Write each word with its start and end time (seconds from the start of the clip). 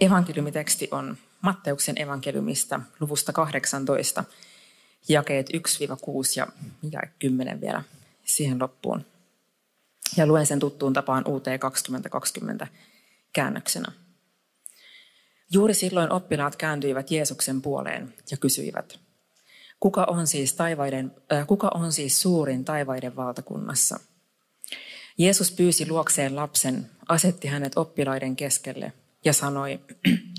evankeliumiteksti 0.00 0.88
on 0.90 1.16
Matteuksen 1.40 2.02
evankeliumista 2.02 2.80
luvusta 3.00 3.32
18, 3.32 4.24
jakeet 5.08 5.50
1-6 5.50 5.50
ja 6.36 6.46
ja 6.92 7.00
10 7.18 7.60
vielä 7.60 7.82
siihen 8.24 8.58
loppuun. 8.60 9.04
Ja 10.16 10.26
luen 10.26 10.46
sen 10.46 10.58
tuttuun 10.58 10.92
tapaan 10.92 11.24
UT 11.28 11.44
2020 11.60 12.66
käännöksenä. 13.32 13.92
Juuri 15.52 15.74
silloin 15.74 16.12
oppilaat 16.12 16.56
kääntyivät 16.56 17.10
Jeesuksen 17.10 17.62
puoleen 17.62 18.14
ja 18.30 18.36
kysyivät, 18.36 18.98
kuka 19.80 20.04
on 20.04 20.26
siis, 20.26 20.54
taivaiden, 20.54 21.14
äh, 21.32 21.46
kuka 21.46 21.70
on 21.74 21.92
siis 21.92 22.22
suurin 22.22 22.64
taivaiden 22.64 23.16
valtakunnassa? 23.16 24.00
Jeesus 25.18 25.52
pyysi 25.52 25.88
luokseen 25.88 26.36
lapsen, 26.36 26.90
asetti 27.08 27.48
hänet 27.48 27.78
oppilaiden 27.78 28.36
keskelle 28.36 28.92
ja 29.28 29.32
sanoi, 29.32 29.80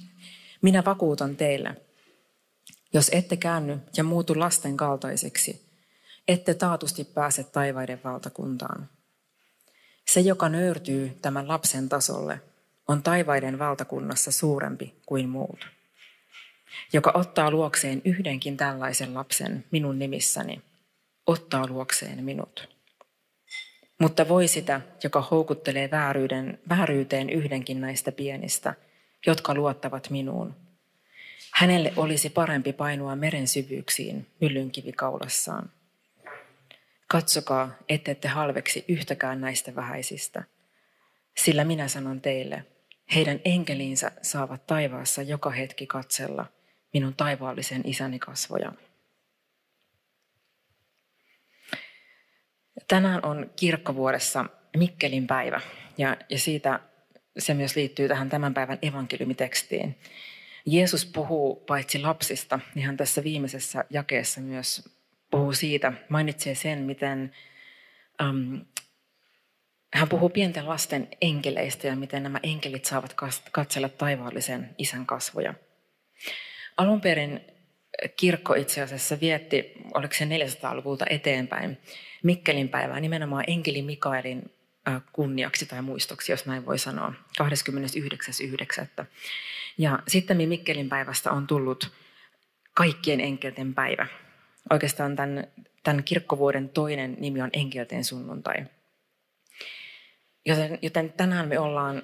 minä 0.61 0.85
vakuutan 0.85 1.35
teille, 1.35 1.75
jos 2.93 3.09
ette 3.13 3.37
käänny 3.37 3.79
ja 3.97 4.03
muutu 4.03 4.39
lasten 4.39 4.77
kaltaiseksi, 4.77 5.69
ette 6.27 6.53
taatusti 6.53 7.03
pääse 7.03 7.43
taivaiden 7.43 7.99
valtakuntaan. 8.03 8.89
Se, 10.07 10.19
joka 10.19 10.49
nöyrtyy 10.49 11.17
tämän 11.21 11.47
lapsen 11.47 11.89
tasolle, 11.89 12.41
on 12.87 13.03
taivaiden 13.03 13.59
valtakunnassa 13.59 14.31
suurempi 14.31 14.95
kuin 15.05 15.29
muut. 15.29 15.67
Joka 16.93 17.11
ottaa 17.13 17.51
luokseen 17.51 18.01
yhdenkin 18.05 18.57
tällaisen 18.57 19.13
lapsen 19.13 19.65
minun 19.71 19.99
nimissäni, 19.99 20.61
ottaa 21.27 21.67
luokseen 21.67 22.23
minut. 22.23 22.78
Mutta 23.99 24.27
voi 24.27 24.47
sitä, 24.47 24.81
joka 25.03 25.21
houkuttelee 25.21 25.91
vääryyden, 25.91 26.59
vääryyteen 26.69 27.29
yhdenkin 27.29 27.81
näistä 27.81 28.11
pienistä, 28.11 28.73
jotka 29.25 29.53
luottavat 29.53 30.09
minuun. 30.09 30.55
Hänelle 31.53 31.93
olisi 31.97 32.29
parempi 32.29 32.73
painua 32.73 33.15
meren 33.15 33.47
syvyyksiin 33.47 34.27
myllynkivikaulassaan. 34.41 35.71
Katsokaa, 37.07 37.71
ettette 37.89 38.27
halveksi 38.27 38.85
yhtäkään 38.87 39.41
näistä 39.41 39.75
vähäisistä. 39.75 40.43
Sillä 41.37 41.63
minä 41.63 41.87
sanon 41.87 42.21
teille, 42.21 42.65
heidän 43.15 43.39
enkeliinsä 43.45 44.11
saavat 44.21 44.67
taivaassa 44.67 45.21
joka 45.21 45.49
hetki 45.49 45.87
katsella 45.87 46.45
minun 46.93 47.13
taivaallisen 47.13 47.81
isäni 47.85 48.19
kasvoja. 48.19 48.71
Tänään 52.87 53.25
on 53.25 53.51
kirkkovuodessa 53.55 54.45
Mikkelin 54.77 55.27
päivä 55.27 55.61
ja, 55.97 56.17
ja 56.29 56.39
siitä 56.39 56.79
se 57.37 57.53
myös 57.53 57.75
liittyy 57.75 58.07
tähän 58.07 58.29
tämän 58.29 58.53
päivän 58.53 58.79
evankeliumitekstiin. 58.81 59.97
Jeesus 60.65 61.05
puhuu 61.05 61.55
paitsi 61.55 61.99
lapsista, 61.99 62.59
niin 62.75 62.85
hän 62.85 62.97
tässä 62.97 63.23
viimeisessä 63.23 63.85
jakeessa 63.89 64.41
myös 64.41 64.89
puhuu 65.31 65.53
siitä, 65.53 65.93
mainitsee 66.09 66.55
sen, 66.55 66.79
miten 66.79 67.31
um, 68.29 68.65
hän 69.93 70.09
puhuu 70.09 70.29
pienten 70.29 70.69
lasten 70.69 71.07
enkeleistä 71.21 71.87
ja 71.87 71.95
miten 71.95 72.23
nämä 72.23 72.39
enkelit 72.43 72.85
saavat 72.85 73.15
katsella 73.51 73.89
taivaallisen 73.89 74.75
isän 74.77 75.05
kasvoja. 75.05 75.53
Alun 76.77 77.01
perin 77.01 77.41
kirkko 78.15 78.53
itse 78.53 78.81
asiassa 78.81 79.19
vietti, 79.21 79.73
oliko 79.93 80.13
se 80.13 80.25
400-luvulta 80.25 81.05
eteenpäin, 81.09 81.77
Mikkelin 82.23 82.69
päivää 82.69 82.99
nimenomaan 82.99 83.43
enkeli 83.47 83.81
Mikaelin 83.81 84.51
kunniaksi 85.13 85.65
tai 85.65 85.81
muistoksi, 85.81 86.31
jos 86.31 86.45
näin 86.45 86.65
voi 86.65 86.79
sanoa, 86.79 87.13
29.9. 88.99 89.05
Ja 89.77 89.99
sitten 90.07 90.49
Mikkelin 90.49 90.89
päivästä 90.89 91.31
on 91.31 91.47
tullut 91.47 91.91
kaikkien 92.73 93.21
enkelten 93.21 93.73
päivä. 93.73 94.07
Oikeastaan 94.69 95.15
tämän, 95.15 95.47
tämän 95.83 96.03
kirkkovuoden 96.03 96.69
toinen 96.69 97.17
nimi 97.19 97.41
on 97.41 97.49
enkelten 97.53 98.03
sunnuntai. 98.03 98.55
Joten, 100.45 100.79
joten 100.81 101.13
tänään 101.13 101.47
me 101.47 101.59
ollaan 101.59 102.03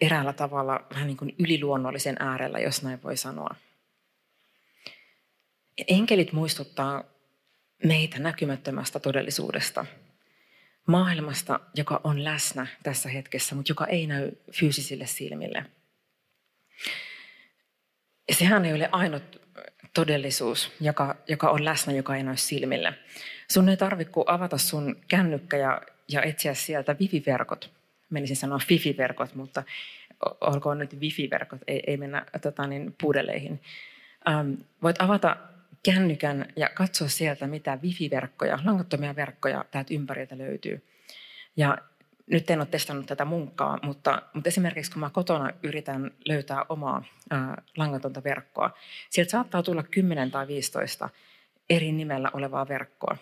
eräällä 0.00 0.32
tavalla 0.32 0.86
vähän 0.90 1.06
niin 1.06 1.16
kuin 1.16 1.34
yliluonnollisen 1.38 2.16
äärellä, 2.18 2.58
jos 2.58 2.82
näin 2.82 3.02
voi 3.02 3.16
sanoa. 3.16 3.54
Enkelit 5.88 6.32
muistuttaa 6.32 7.04
meitä 7.84 8.18
näkymättömästä 8.18 9.00
todellisuudesta. 9.00 9.86
Maailmasta, 10.86 11.60
joka 11.76 12.00
on 12.04 12.24
läsnä 12.24 12.66
tässä 12.82 13.08
hetkessä, 13.08 13.54
mutta 13.54 13.70
joka 13.70 13.86
ei 13.86 14.06
näy 14.06 14.30
fyysisille 14.52 15.06
silmille. 15.06 15.64
Ja 18.28 18.34
sehän 18.34 18.64
ei 18.64 18.74
ole 18.74 18.88
ainut 18.92 19.40
todellisuus, 19.94 20.72
joka, 20.80 21.16
joka 21.28 21.50
on 21.50 21.64
läsnä, 21.64 21.92
joka 21.92 22.16
ei 22.16 22.22
näy 22.22 22.36
silmille. 22.36 22.94
Sun 23.50 23.68
ei 23.68 23.76
tarvitse 23.76 24.12
avata 24.26 24.58
sun 24.58 24.96
kännykkä 25.08 25.56
ja, 25.56 25.82
ja 26.08 26.22
etsiä 26.22 26.54
sieltä 26.54 26.96
wifi-verkot. 27.00 27.70
Menisin 28.10 28.36
sanoa 28.36 28.58
fifi-verkot, 28.58 29.34
mutta 29.34 29.62
olkoon 30.40 30.78
nyt 30.78 30.94
wifi-verkot, 30.94 31.60
ei, 31.66 31.82
ei 31.86 31.96
mennä 31.96 32.26
tota, 32.42 32.66
niin, 32.66 32.94
puudeleihin. 33.00 33.60
Ähm, 34.28 34.52
voit 34.82 34.96
avata 35.02 35.36
kännykän 35.84 36.46
ja 36.56 36.68
katsoa 36.74 37.08
sieltä, 37.08 37.46
mitä 37.46 37.78
wifi-verkkoja, 37.82 38.58
langattomia 38.64 39.16
verkkoja 39.16 39.64
täältä 39.70 39.94
ympäriltä 39.94 40.38
löytyy. 40.38 40.86
Ja 41.56 41.78
nyt 42.26 42.50
en 42.50 42.58
ole 42.58 42.66
testannut 42.66 43.06
tätä 43.06 43.24
munkkaa, 43.24 43.78
mutta, 43.82 44.22
mutta 44.34 44.48
esimerkiksi 44.48 44.92
kun 44.92 45.00
mä 45.00 45.10
kotona 45.10 45.50
yritän 45.62 46.10
löytää 46.24 46.64
omaa 46.68 47.04
ää, 47.30 47.62
langatonta 47.76 48.24
verkkoa, 48.24 48.70
sieltä 49.10 49.30
saattaa 49.30 49.62
tulla 49.62 49.82
10 49.82 50.30
tai 50.30 50.46
15 50.46 51.08
eri 51.70 51.92
nimellä 51.92 52.30
olevaa 52.32 52.68
verkkoa. 52.68 53.16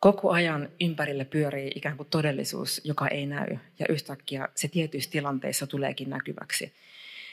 Koko 0.00 0.30
ajan 0.30 0.68
ympärille 0.80 1.24
pyörii 1.24 1.72
ikään 1.74 1.96
kuin 1.96 2.08
todellisuus, 2.10 2.80
joka 2.84 3.08
ei 3.08 3.26
näy, 3.26 3.56
ja 3.78 3.86
yhtäkkiä 3.88 4.48
se 4.54 4.68
tietyissä 4.68 5.10
tilanteissa 5.10 5.66
tuleekin 5.66 6.10
näkyväksi. 6.10 6.74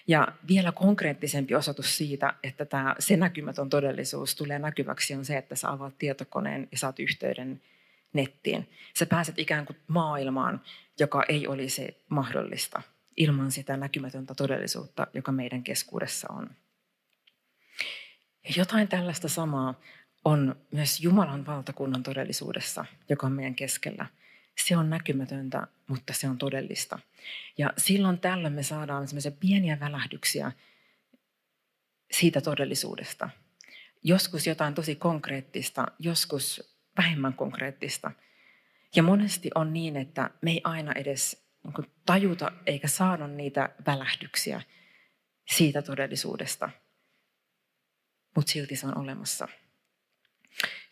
Ja 0.07 0.27
vielä 0.47 0.71
konkreettisempi 0.71 1.55
osoitus 1.55 1.97
siitä, 1.97 2.33
että 2.43 2.65
tämä, 2.65 2.95
se 2.99 3.17
näkymätön 3.17 3.69
todellisuus 3.69 4.35
tulee 4.35 4.59
näkyväksi, 4.59 5.15
on 5.15 5.25
se, 5.25 5.37
että 5.37 5.55
sä 5.55 5.71
avaat 5.71 5.97
tietokoneen 5.97 6.67
ja 6.71 6.77
saat 6.77 6.99
yhteyden 6.99 7.61
nettiin. 8.13 8.69
Sä 8.93 9.05
pääset 9.05 9.39
ikään 9.39 9.65
kuin 9.65 9.77
maailmaan, 9.87 10.61
joka 10.99 11.23
ei 11.29 11.47
olisi 11.47 11.97
mahdollista 12.09 12.81
ilman 13.17 13.51
sitä 13.51 13.77
näkymätöntä 13.77 14.35
todellisuutta, 14.35 15.07
joka 15.13 15.31
meidän 15.31 15.63
keskuudessa 15.63 16.27
on. 16.33 16.49
Ja 18.43 18.53
jotain 18.57 18.87
tällaista 18.87 19.29
samaa 19.29 19.79
on 20.25 20.55
myös 20.71 21.01
Jumalan 21.01 21.45
valtakunnan 21.45 22.03
todellisuudessa, 22.03 22.85
joka 23.09 23.27
on 23.27 23.33
meidän 23.33 23.55
keskellä– 23.55 24.05
se 24.57 24.77
on 24.77 24.89
näkymätöntä, 24.89 25.67
mutta 25.87 26.13
se 26.13 26.29
on 26.29 26.37
todellista. 26.37 26.99
Ja 27.57 27.73
silloin 27.77 28.19
tällöin 28.19 28.53
me 28.53 28.63
saadaan 28.63 29.07
semmoisia 29.07 29.31
pieniä 29.31 29.79
välähdyksiä 29.79 30.51
siitä 32.11 32.41
todellisuudesta. 32.41 33.29
Joskus 34.03 34.47
jotain 34.47 34.73
tosi 34.73 34.95
konkreettista, 34.95 35.87
joskus 35.99 36.73
vähemmän 36.97 37.33
konkreettista. 37.33 38.11
Ja 38.95 39.03
monesti 39.03 39.49
on 39.55 39.73
niin, 39.73 39.97
että 39.97 40.29
me 40.41 40.51
ei 40.51 40.61
aina 40.63 40.91
edes 40.93 41.43
niin 41.63 41.91
tajuta 42.05 42.51
eikä 42.65 42.87
saada 42.87 43.27
niitä 43.27 43.69
välähdyksiä 43.87 44.61
siitä 45.55 45.81
todellisuudesta. 45.81 46.69
Mutta 48.35 48.51
silti 48.51 48.75
se 48.75 48.87
on 48.87 48.97
olemassa. 48.97 49.47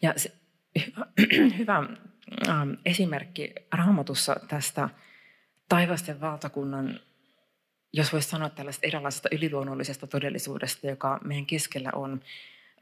Ja 0.01 0.13
se, 0.17 0.31
hyvä, 0.87 1.05
hyvä 1.57 1.83
Ähm, 2.47 2.71
esimerkki 2.85 3.53
raamatussa 3.71 4.35
tästä 4.47 4.89
taivasten 5.69 6.21
valtakunnan, 6.21 6.99
jos 7.93 8.13
voisi 8.13 8.29
sanoa 8.29 8.49
tällaista 8.49 8.87
erilaisesta 8.87 9.29
yliluonnollisesta 9.31 10.07
todellisuudesta, 10.07 10.87
joka 10.87 11.19
meidän 11.23 11.45
keskellä 11.45 11.89
on. 11.95 12.21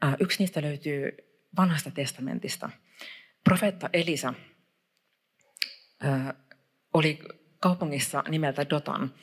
Äh, 0.04 0.16
yksi 0.20 0.38
niistä 0.38 0.62
löytyy 0.62 1.16
vanhasta 1.56 1.90
testamentista. 1.90 2.70
Profeetta 3.44 3.90
Elisa 3.92 4.34
äh, 6.04 6.34
oli 6.94 7.18
kaupungissa 7.60 8.24
nimeltä 8.28 8.70
Dotan. 8.70 9.14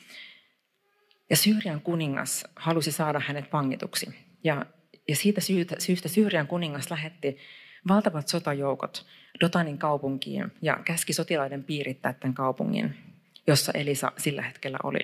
Ja 1.30 1.36
Syyrian 1.36 1.80
kuningas 1.80 2.44
halusi 2.56 2.92
saada 2.92 3.20
hänet 3.26 3.52
vangituksi. 3.52 4.06
Ja, 4.44 4.66
ja 5.08 5.16
siitä 5.16 5.40
syystä, 5.40 5.76
syystä 5.78 6.08
Syyrian 6.08 6.46
kuningas 6.46 6.90
lähetti 6.90 7.38
valtavat 7.88 8.28
sotajoukot 8.28 9.06
Dotanin 9.40 9.78
kaupunkiin 9.78 10.52
ja 10.62 10.76
käski 10.84 11.12
sotilaiden 11.12 11.64
piirittää 11.64 12.12
tämän 12.12 12.34
kaupungin, 12.34 12.96
jossa 13.46 13.72
Elisa 13.72 14.12
sillä 14.16 14.42
hetkellä 14.42 14.78
oli. 14.82 14.98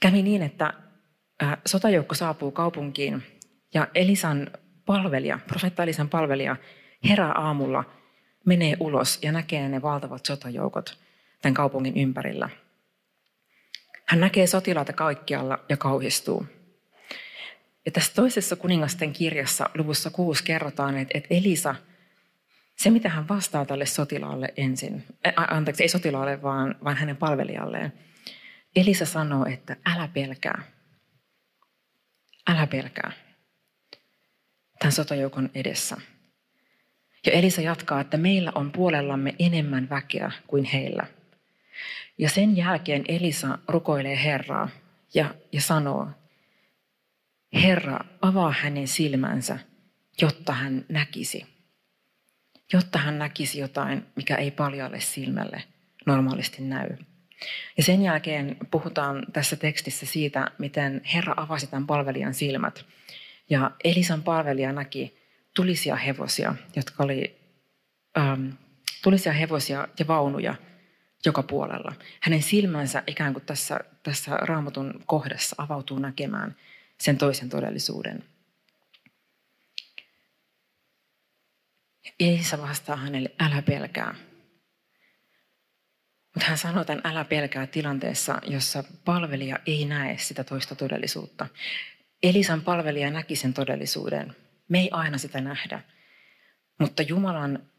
Kävi 0.00 0.22
niin, 0.22 0.42
että 0.42 0.74
sotajoukko 1.66 2.14
saapuu 2.14 2.50
kaupunkiin 2.50 3.22
ja 3.74 3.88
Elisan 3.94 4.50
palvelija, 4.86 5.38
profeetta 5.46 5.82
Elisan 5.82 6.08
palvelija, 6.08 6.56
herää 7.08 7.32
aamulla, 7.32 7.84
menee 8.46 8.76
ulos 8.80 9.18
ja 9.22 9.32
näkee 9.32 9.68
ne 9.68 9.82
valtavat 9.82 10.26
sotajoukot 10.26 10.98
tämän 11.42 11.54
kaupungin 11.54 11.96
ympärillä. 11.96 12.48
Hän 14.06 14.20
näkee 14.20 14.46
sotilaita 14.46 14.92
kaikkialla 14.92 15.58
ja 15.68 15.76
kauhistuu. 15.76 16.46
Ja 17.86 17.92
tässä 17.92 18.14
toisessa 18.14 18.56
kuningasten 18.56 19.12
kirjassa 19.12 19.70
luvussa 19.74 20.10
kuusi 20.10 20.44
kerrotaan, 20.44 20.98
että, 20.98 21.18
että 21.18 21.34
Elisa, 21.34 21.74
se 22.76 22.90
mitä 22.90 23.08
hän 23.08 23.28
vastaa 23.28 23.66
tälle 23.66 23.86
sotilaalle 23.86 24.54
ensin, 24.56 25.04
ä, 25.26 25.32
anteeksi 25.36 25.82
ei 25.82 25.88
sotilaalle, 25.88 26.42
vaan, 26.42 26.74
vaan 26.84 26.96
hänen 26.96 27.16
palvelijalleen. 27.16 27.92
Elisa 28.76 29.06
sanoo, 29.06 29.46
että 29.46 29.76
älä 29.86 30.08
pelkää. 30.08 30.62
Älä 32.48 32.66
pelkää. 32.66 33.12
Tämän 34.78 34.92
sotajoukon 34.92 35.50
edessä. 35.54 35.96
Ja 37.26 37.32
Elisa 37.32 37.60
jatkaa, 37.60 38.00
että 38.00 38.16
meillä 38.16 38.52
on 38.54 38.72
puolellamme 38.72 39.34
enemmän 39.38 39.90
väkeä 39.90 40.30
kuin 40.46 40.64
heillä. 40.64 41.06
Ja 42.18 42.28
sen 42.28 42.56
jälkeen 42.56 43.04
Elisa 43.08 43.58
rukoilee 43.68 44.24
Herraa 44.24 44.68
ja, 45.14 45.34
ja 45.52 45.60
sanoo, 45.60 46.08
Herra, 47.54 48.00
avaa 48.22 48.54
hänen 48.60 48.88
silmänsä, 48.88 49.58
jotta 50.22 50.52
hän 50.52 50.84
näkisi. 50.88 51.46
Jotta 52.72 52.98
hän 52.98 53.18
näkisi 53.18 53.60
jotain, 53.60 54.06
mikä 54.16 54.36
ei 54.36 54.50
paljalle 54.50 55.00
silmälle 55.00 55.62
normaalisti 56.06 56.62
näy. 56.62 56.96
Ja 57.76 57.82
sen 57.82 58.02
jälkeen 58.02 58.56
puhutaan 58.70 59.26
tässä 59.32 59.56
tekstissä 59.56 60.06
siitä, 60.06 60.50
miten 60.58 61.00
Herra 61.14 61.34
avasi 61.36 61.66
tämän 61.66 61.86
palvelijan 61.86 62.34
silmät. 62.34 62.84
Ja 63.50 63.70
Elisan 63.84 64.22
palvelija 64.22 64.72
näki 64.72 65.16
tulisia 65.54 65.96
hevosia, 65.96 66.54
jotka 66.76 67.04
oli 67.04 67.40
ähm, 68.18 68.48
tulisia 69.02 69.32
hevosia 69.32 69.88
ja 69.98 70.06
vaunuja 70.06 70.54
joka 71.24 71.42
puolella. 71.42 71.92
Hänen 72.20 72.42
silmänsä 72.42 73.02
ikään 73.06 73.32
kuin 73.32 73.44
tässä, 73.46 73.80
tässä 74.02 74.36
raamatun 74.36 75.02
kohdassa 75.06 75.56
avautuu 75.58 75.98
näkemään 75.98 76.56
sen 77.00 77.18
toisen 77.18 77.48
todellisuuden. 77.48 78.24
Elisa 82.20 82.62
vastaa 82.62 82.96
hänelle, 82.96 83.30
älä 83.38 83.62
pelkää. 83.62 84.14
Mutta 86.34 86.48
hän 86.48 86.58
sanoo 86.58 86.84
tämän 86.84 87.00
älä 87.04 87.24
pelkää 87.24 87.66
tilanteessa, 87.66 88.40
jossa 88.46 88.84
palvelija 89.04 89.58
ei 89.66 89.84
näe 89.84 90.18
sitä 90.18 90.44
toista 90.44 90.74
todellisuutta. 90.74 91.46
Elisan 92.22 92.62
palvelija 92.62 93.10
näki 93.10 93.36
sen 93.36 93.54
todellisuuden. 93.54 94.36
Me 94.68 94.78
ei 94.78 94.90
aina 94.92 95.18
sitä 95.18 95.40
nähdä. 95.40 95.82
Mutta 96.78 97.02
Jumalan 97.02 97.70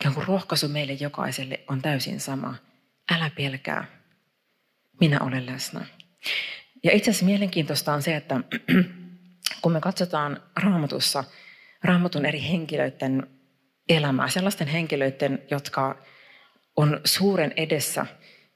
ikään 0.00 0.26
rohkaisu 0.26 0.68
meille 0.68 0.92
jokaiselle 0.92 1.64
on 1.68 1.82
täysin 1.82 2.20
sama. 2.20 2.54
Älä 3.12 3.30
pelkää. 3.30 3.86
Minä 5.00 5.20
olen 5.20 5.46
läsnä. 5.46 5.86
Ja 6.84 6.90
itse 6.92 7.10
asiassa 7.10 7.26
mielenkiintoista 7.26 7.92
on 7.92 8.02
se, 8.02 8.16
että 8.16 8.40
kun 9.62 9.72
me 9.72 9.80
katsotaan 9.80 10.42
raamatussa 10.56 11.24
raamatun 11.84 12.26
eri 12.26 12.42
henkilöiden 12.42 13.26
elämää, 13.88 14.28
sellaisten 14.28 14.68
henkilöiden, 14.68 15.42
jotka 15.50 15.98
on 16.76 17.00
suuren 17.04 17.52
edessä 17.56 18.06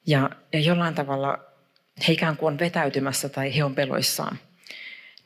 ja, 0.07 0.31
ja 0.53 0.61
jollain 0.61 0.95
tavalla 0.95 1.39
he 2.09 2.13
ikään 2.13 2.37
kuin 2.37 2.53
on 2.53 2.59
vetäytymässä 2.59 3.29
tai 3.29 3.57
he 3.57 3.65
on 3.65 3.75
peloissaan, 3.75 4.39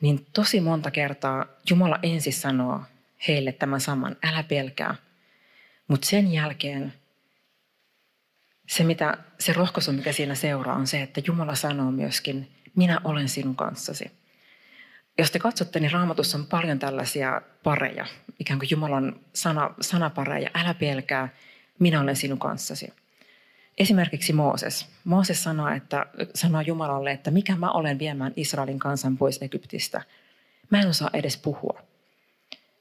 niin 0.01 0.25
tosi 0.33 0.61
monta 0.61 0.91
kertaa 0.91 1.45
Jumala 1.69 1.99
ensin 2.03 2.33
sanoo 2.33 2.81
heille 3.27 3.51
tämän 3.51 3.81
saman, 3.81 4.15
älä 4.23 4.43
pelkää. 4.43 4.95
Mutta 5.87 6.07
sen 6.07 6.33
jälkeen 6.33 6.93
se, 8.67 8.83
mitä, 8.83 9.17
se 9.39 9.53
rohkaisu, 9.53 9.91
mikä 9.91 10.11
siinä 10.11 10.35
seuraa, 10.35 10.75
on 10.75 10.87
se, 10.87 11.01
että 11.01 11.21
Jumala 11.27 11.55
sanoo 11.55 11.91
myöskin, 11.91 12.51
minä 12.75 13.01
olen 13.03 13.29
sinun 13.29 13.55
kanssasi. 13.55 14.11
Jos 15.17 15.31
te 15.31 15.39
katsotte, 15.39 15.79
niin 15.79 15.91
raamatussa 15.91 16.37
on 16.37 16.45
paljon 16.45 16.79
tällaisia 16.79 17.41
pareja, 17.63 18.05
ikään 18.39 18.59
kuin 18.59 18.69
Jumalan 18.71 19.19
sana, 19.33 19.73
sanapareja, 19.81 20.49
älä 20.53 20.73
pelkää, 20.73 21.29
minä 21.79 22.01
olen 22.01 22.15
sinun 22.15 22.39
kanssasi. 22.39 22.93
Esimerkiksi 23.77 24.33
Mooses. 24.33 24.87
Mooses 25.03 25.43
sanoo, 25.43 25.67
että, 25.67 26.05
sanoo 26.35 26.61
Jumalalle, 26.61 27.11
että 27.11 27.31
mikä 27.31 27.55
mä 27.55 27.71
olen 27.71 27.99
viemään 27.99 28.33
Israelin 28.35 28.79
kansan 28.79 29.17
pois 29.17 29.41
Egyptistä. 29.41 30.01
Mä 30.69 30.81
en 30.81 30.87
osaa 30.87 31.09
edes 31.13 31.37
puhua. 31.37 31.81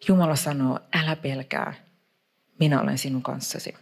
Jumala 0.08 0.36
sanoo, 0.36 0.78
älä 0.92 1.16
pelkää, 1.16 1.74
minä 2.60 2.80
olen 2.80 2.98
sinun 2.98 3.22
kanssasi. 3.22 3.74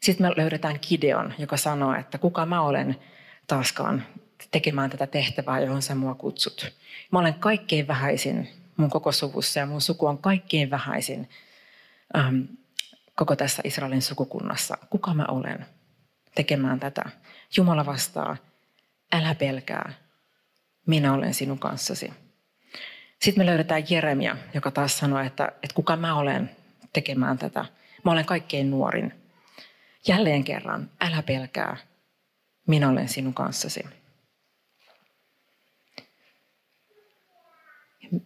Sitten 0.00 0.26
me 0.26 0.32
löydetään 0.36 0.78
Gideon, 0.88 1.34
joka 1.38 1.56
sanoo, 1.56 1.94
että 1.94 2.18
kuka 2.18 2.46
mä 2.46 2.62
olen 2.62 2.96
taaskaan 3.46 4.06
tekemään 4.50 4.90
tätä 4.90 5.06
tehtävää, 5.06 5.60
johon 5.60 5.82
sä 5.82 5.94
mua 5.94 6.14
kutsut. 6.14 6.72
Mä 7.10 7.18
olen 7.18 7.34
kaikkein 7.34 7.88
vähäisin 7.88 8.48
mun 8.76 8.90
koko 8.90 9.12
suvussa 9.12 9.60
ja 9.60 9.66
mun 9.66 9.80
suku 9.80 10.06
on 10.06 10.18
kaikkein 10.18 10.70
vähäisin 10.70 11.28
ähm, 12.16 12.40
koko 13.14 13.36
tässä 13.36 13.62
Israelin 13.64 14.02
sukukunnassa. 14.02 14.78
Kuka 14.90 15.14
mä 15.14 15.24
olen 15.28 15.66
tekemään 16.34 16.80
tätä? 16.80 17.02
Jumala 17.56 17.86
vastaa, 17.86 18.36
älä 19.12 19.34
pelkää, 19.34 19.92
minä 20.86 21.12
olen 21.14 21.34
sinun 21.34 21.58
kanssasi. 21.58 22.12
Sitten 23.20 23.44
me 23.44 23.46
löydetään 23.46 23.84
Jeremia, 23.90 24.36
joka 24.54 24.70
taas 24.70 24.98
sanoo, 24.98 25.18
että, 25.18 25.44
että 25.44 25.74
kuka 25.74 25.96
mä 25.96 26.14
olen 26.14 26.50
tekemään 26.92 27.38
tätä. 27.38 27.64
Mä 28.04 28.10
olen 28.10 28.24
kaikkein 28.24 28.70
nuorin. 28.70 29.14
Jälleen 30.08 30.44
kerran, 30.44 30.90
älä 31.00 31.22
pelkää, 31.22 31.76
minä 32.66 32.88
olen 32.88 33.08
sinun 33.08 33.34
kanssasi. 33.34 33.84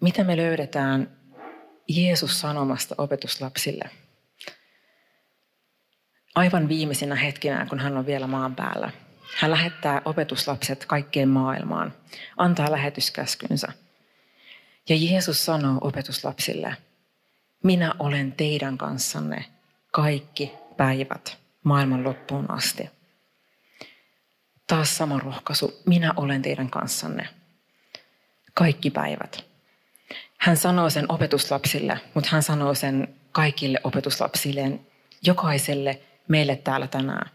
Mitä 0.00 0.24
me 0.24 0.36
löydetään 0.36 1.16
Jeesus 1.88 2.40
sanomasta 2.40 2.94
opetuslapsille? 2.98 3.90
Aivan 6.34 6.68
viimeisinä 6.68 7.14
hetkinä, 7.14 7.66
kun 7.68 7.78
hän 7.78 7.96
on 7.96 8.06
vielä 8.06 8.26
maan 8.26 8.56
päällä, 8.56 8.90
hän 9.36 9.50
lähettää 9.50 10.02
opetuslapset 10.04 10.84
kaikkeen 10.86 11.28
maailmaan, 11.28 11.94
antaa 12.36 12.72
lähetyskäskynsä. 12.72 13.72
Ja 14.88 14.96
Jeesus 14.96 15.44
sanoo 15.44 15.78
opetuslapsille, 15.80 16.76
minä 17.62 17.94
olen 17.98 18.32
teidän 18.32 18.78
kanssanne 18.78 19.44
kaikki 19.92 20.52
päivät 20.76 21.38
maailman 21.62 22.04
loppuun 22.04 22.50
asti. 22.50 22.90
Taas 24.66 24.96
sama 24.96 25.18
rohkaisu, 25.18 25.82
minä 25.86 26.12
olen 26.16 26.42
teidän 26.42 26.70
kanssanne 26.70 27.28
kaikki 28.54 28.90
päivät. 28.90 29.44
Hän 30.36 30.56
sanoo 30.56 30.90
sen 30.90 31.06
opetuslapsille, 31.08 32.00
mutta 32.14 32.30
hän 32.32 32.42
sanoo 32.42 32.74
sen 32.74 33.08
kaikille 33.32 33.80
opetuslapsilleen, 33.84 34.80
jokaiselle 35.22 36.00
meille 36.28 36.56
täällä 36.56 36.86
tänään. 36.86 37.30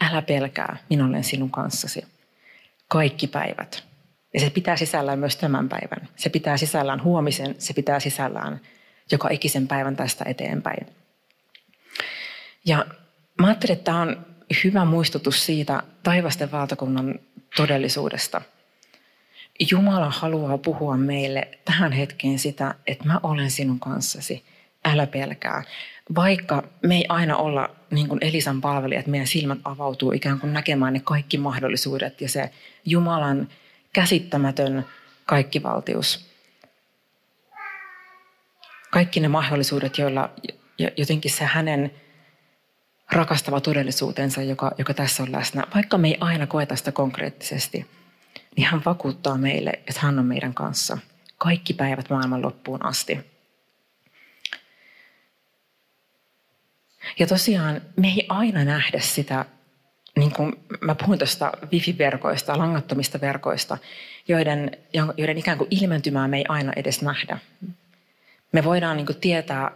Älä 0.00 0.22
pelkää, 0.22 0.76
minä 0.90 1.06
olen 1.06 1.24
sinun 1.24 1.50
kanssasi. 1.50 2.04
Kaikki 2.88 3.26
päivät. 3.26 3.84
Ja 4.34 4.40
se 4.40 4.50
pitää 4.50 4.76
sisällään 4.76 5.18
myös 5.18 5.36
tämän 5.36 5.68
päivän. 5.68 6.08
Se 6.16 6.28
pitää 6.28 6.56
sisällään 6.56 7.02
huomisen, 7.02 7.54
se 7.58 7.74
pitää 7.74 8.00
sisällään 8.00 8.60
joka 9.10 9.28
ikisen 9.30 9.68
päivän 9.68 9.96
tästä 9.96 10.24
eteenpäin. 10.28 10.86
Ja 12.64 12.86
mä 13.40 13.46
ajattelin, 13.46 13.72
että 13.72 13.84
tämä 13.84 14.00
on 14.00 14.26
hyvä 14.64 14.84
muistutus 14.84 15.46
siitä 15.46 15.82
taivasten 16.02 16.52
valtakunnan 16.52 17.18
todellisuudesta. 17.56 18.42
Jumala 19.70 20.10
haluaa 20.10 20.58
puhua 20.58 20.96
meille 20.96 21.48
tähän 21.64 21.92
hetkeen 21.92 22.38
sitä, 22.38 22.74
että 22.86 23.04
mä 23.04 23.20
olen 23.22 23.50
sinun 23.50 23.80
kanssasi, 23.80 24.44
älä 24.84 25.06
pelkää. 25.06 25.62
Vaikka 26.14 26.62
me 26.82 26.96
ei 26.96 27.04
aina 27.08 27.36
olla 27.36 27.70
niin 27.90 28.08
kuin 28.08 28.18
Elisan 28.22 28.60
palvelijat, 28.60 29.06
meidän 29.06 29.26
silmät 29.26 29.58
avautuu 29.64 30.12
ikään 30.12 30.40
kuin 30.40 30.52
näkemään 30.52 30.92
ne 30.92 31.00
kaikki 31.04 31.38
mahdollisuudet 31.38 32.20
ja 32.20 32.28
se 32.28 32.50
Jumalan 32.84 33.48
käsittämätön 33.92 34.86
kaikkivaltius 35.26 36.32
kaikki 38.92 39.20
ne 39.20 39.28
mahdollisuudet, 39.28 39.98
joilla 39.98 40.30
jotenkin 40.96 41.30
se 41.30 41.44
hänen 41.44 41.90
rakastava 43.12 43.60
todellisuutensa, 43.60 44.42
joka, 44.42 44.72
joka 44.78 44.94
tässä 44.94 45.22
on 45.22 45.32
läsnä. 45.32 45.64
Vaikka 45.74 45.98
me 45.98 46.08
ei 46.08 46.16
aina 46.20 46.46
koeta 46.46 46.76
sitä 46.76 46.92
konkreettisesti, 46.92 47.86
niin 48.56 48.66
hän 48.66 48.82
vakuuttaa 48.84 49.38
meille, 49.38 49.70
että 49.70 50.00
hän 50.00 50.18
on 50.18 50.26
meidän 50.26 50.54
kanssa 50.54 50.98
kaikki 51.38 51.74
päivät 51.74 52.10
maailman 52.10 52.42
loppuun 52.42 52.84
asti. 52.84 53.32
Ja 57.18 57.26
tosiaan 57.26 57.80
me 57.96 58.08
ei 58.08 58.26
aina 58.28 58.64
nähdä 58.64 59.00
sitä, 59.00 59.44
niin 60.16 60.32
kuin 60.32 60.52
mä 60.80 60.94
puhun 60.94 61.18
tuosta 61.18 61.52
wifi-verkoista, 61.72 62.58
langattomista 62.58 63.20
verkoista, 63.20 63.78
joiden, 64.28 64.70
joiden 65.16 65.38
ikään 65.38 65.58
kuin 65.58 65.68
ilmentymää 65.70 66.28
me 66.28 66.36
ei 66.36 66.44
aina 66.48 66.72
edes 66.76 67.02
nähdä. 67.02 67.38
Me 68.52 68.64
voidaan 68.64 68.96
niin 68.96 69.06
kuin 69.06 69.20
tietää 69.20 69.70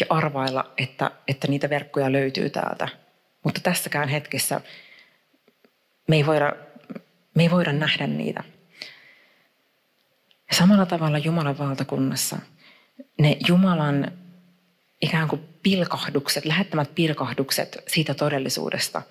ja 0.00 0.06
arvailla, 0.08 0.72
että, 0.78 1.10
että 1.28 1.48
niitä 1.48 1.70
verkkoja 1.70 2.12
löytyy 2.12 2.50
täältä. 2.50 2.88
Mutta 3.42 3.60
tässäkään 3.60 4.08
hetkessä 4.08 4.60
me 6.08 6.16
ei 6.16 6.26
voida, 6.26 6.52
me 7.34 7.42
ei 7.42 7.50
voida 7.50 7.72
nähdä 7.72 8.06
niitä. 8.06 8.44
Ja 10.48 10.54
samalla 10.56 10.86
tavalla 10.86 11.18
Jumalan 11.18 11.58
valtakunnassa 11.58 12.38
ne 13.18 13.36
Jumalan 13.48 14.12
ikään 15.02 15.28
kuin 15.28 15.48
pilkahdukset, 15.62 16.44
lähettämät 16.44 16.94
pilkahdukset 16.94 17.78
siitä 17.86 18.14
todellisuudesta, 18.14 19.02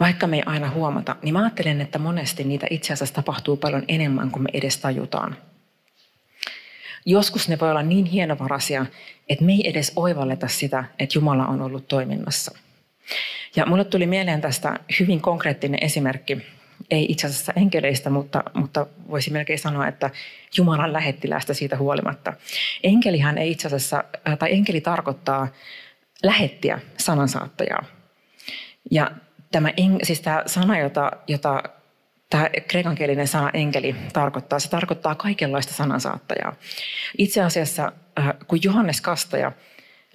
vaikka 0.00 0.26
me 0.26 0.36
ei 0.36 0.42
aina 0.46 0.70
huomata, 0.70 1.16
niin 1.22 1.32
mä 1.32 1.40
ajattelen, 1.40 1.80
että 1.80 1.98
monesti 1.98 2.44
niitä 2.44 2.66
itse 2.70 2.92
asiassa 2.92 3.14
tapahtuu 3.14 3.56
paljon 3.56 3.84
enemmän 3.88 4.30
kuin 4.30 4.42
me 4.42 4.50
edes 4.52 4.78
tajutaan. 4.78 5.36
Joskus 7.06 7.48
ne 7.48 7.58
voi 7.58 7.70
olla 7.70 7.82
niin 7.82 8.04
hienovaraisia, 8.04 8.86
että 9.28 9.44
me 9.44 9.52
ei 9.52 9.68
edes 9.68 9.92
oivalleta 9.96 10.48
sitä, 10.48 10.84
että 10.98 11.18
Jumala 11.18 11.46
on 11.46 11.62
ollut 11.62 11.88
toiminnassa. 11.88 12.58
Ja 13.56 13.66
mulle 13.66 13.84
tuli 13.84 14.06
mieleen 14.06 14.40
tästä 14.40 14.80
hyvin 15.00 15.20
konkreettinen 15.20 15.78
esimerkki, 15.82 16.38
ei 16.90 17.06
itse 17.08 17.26
asiassa 17.26 17.52
enkeleistä, 17.56 18.10
mutta, 18.10 18.42
mutta 18.54 18.86
voisi 19.10 19.30
melkein 19.30 19.58
sanoa, 19.58 19.88
että 19.88 20.10
Jumalan 20.56 20.92
lähettilästä 20.92 21.54
siitä 21.54 21.76
huolimatta. 21.76 22.32
Enkelihan 22.82 23.38
ei 23.38 23.50
itse 23.50 23.66
asiassa, 23.66 24.04
tai 24.38 24.52
enkeli 24.52 24.80
tarkoittaa 24.80 25.48
lähettiä, 26.22 26.80
sanansaattajaa. 26.96 27.84
Ja 28.90 29.10
tämä, 29.52 29.68
siis 30.02 30.20
tämä 30.20 30.42
sana, 30.46 30.78
jota, 30.78 31.12
jota 31.26 31.62
tämä 32.30 32.50
kreikankielinen 32.68 33.28
sana 33.28 33.50
enkeli 33.54 33.96
tarkoittaa, 34.12 34.58
se 34.58 34.70
tarkoittaa 34.70 35.14
kaikenlaista 35.14 35.74
sanansaattajaa. 35.74 36.56
Itse 37.18 37.42
asiassa, 37.42 37.92
äh, 38.18 38.34
kun 38.46 38.58
Johannes 38.62 39.00
Kastaja 39.00 39.52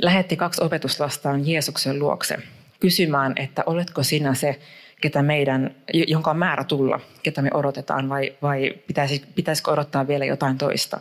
lähetti 0.01 0.35
kaksi 0.35 0.63
opetuslastaan 0.63 1.47
Jeesuksen 1.47 1.99
luokse 1.99 2.37
kysymään, 2.81 3.33
että 3.35 3.63
oletko 3.65 4.03
sinä 4.03 4.33
se, 4.33 4.59
ketä 5.01 5.21
meidän, 5.21 5.75
jonka 5.93 6.31
on 6.31 6.37
määrä 6.37 6.63
tulla, 6.63 6.99
ketä 7.23 7.41
me 7.41 7.49
odotetaan 7.53 8.09
vai, 8.09 8.33
vai 8.41 8.73
pitäisi, 8.87 9.23
pitäisikö 9.35 9.71
odottaa 9.71 10.07
vielä 10.07 10.25
jotain 10.25 10.57
toista. 10.57 10.99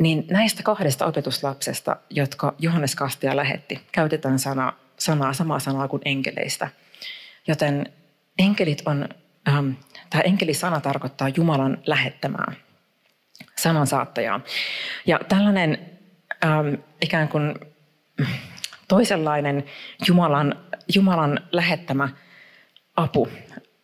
Niin 0.00 0.24
näistä 0.30 0.62
kahdesta 0.62 1.06
opetuslapsesta, 1.06 1.96
jotka 2.10 2.54
Johannes 2.58 2.94
Kastaja 2.94 3.36
lähetti, 3.36 3.80
käytetään 3.92 4.38
sana, 4.38 4.72
sanaa, 4.98 5.32
samaa 5.32 5.58
sanaa 5.58 5.88
kuin 5.88 6.02
enkeleistä. 6.04 6.68
Joten 7.46 7.92
enkelit 8.38 8.82
on 8.86 9.08
ähm, 9.48 9.70
Tämä 10.10 10.22
enkelisana 10.22 10.80
tarkoittaa 10.80 11.28
Jumalan 11.28 11.78
lähettämää 11.86 12.52
sanansaattajaa. 13.56 14.40
Ja 15.06 15.20
tällainen 15.28 15.78
ähm, 16.44 16.74
ikään 17.02 17.28
kuin 17.28 17.54
toisenlainen 18.88 19.64
Jumalan, 20.08 20.54
Jumalan 20.94 21.40
lähettämä 21.52 22.08
apu. 22.96 23.28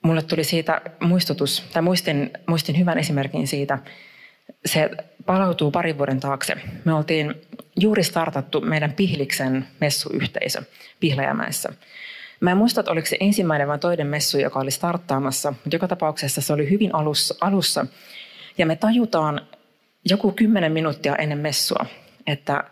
Mulle 0.03 0.23
tuli 0.23 0.45
siitä 0.45 0.81
muistutus, 1.01 1.65
tai 1.73 1.83
muistin, 1.83 2.31
muistin 2.47 2.79
hyvän 2.79 2.99
esimerkin 2.99 3.47
siitä. 3.47 3.79
Se 4.67 4.91
palautuu 5.27 5.71
parin 5.71 5.99
vuoden 5.99 6.21
taakse. 6.21 6.55
Me 6.85 6.95
oltiin 6.95 7.35
juuri 7.81 8.03
startattu 8.03 8.61
meidän 8.61 8.93
Pihliksen 8.93 9.67
messuyhteisö 9.81 10.63
Pihlajamäessä. 11.01 11.73
Mä 12.41 12.51
en 12.51 12.57
muista, 12.57 12.81
että 12.81 12.93
oliko 12.93 13.07
se 13.07 13.17
ensimmäinen 13.21 13.69
vai 13.69 13.79
toinen 13.79 14.07
messu, 14.07 14.39
joka 14.39 14.61
oli 14.61 14.71
starttaamassa, 14.71 15.51
mutta 15.51 15.77
joka 15.77 15.89
tapauksessa 15.89 16.41
se 16.41 16.53
oli 16.53 16.71
hyvin 16.71 16.95
alussa. 16.95 17.35
alussa. 17.41 17.87
Ja 18.59 18.67
me 18.67 18.77
tajutaan 18.77 19.41
joku 20.05 20.33
kymmenen 20.33 20.73
minuuttia 20.73 21.17
ennen 21.17 21.39
messua, 21.39 21.87
että 22.27 22.65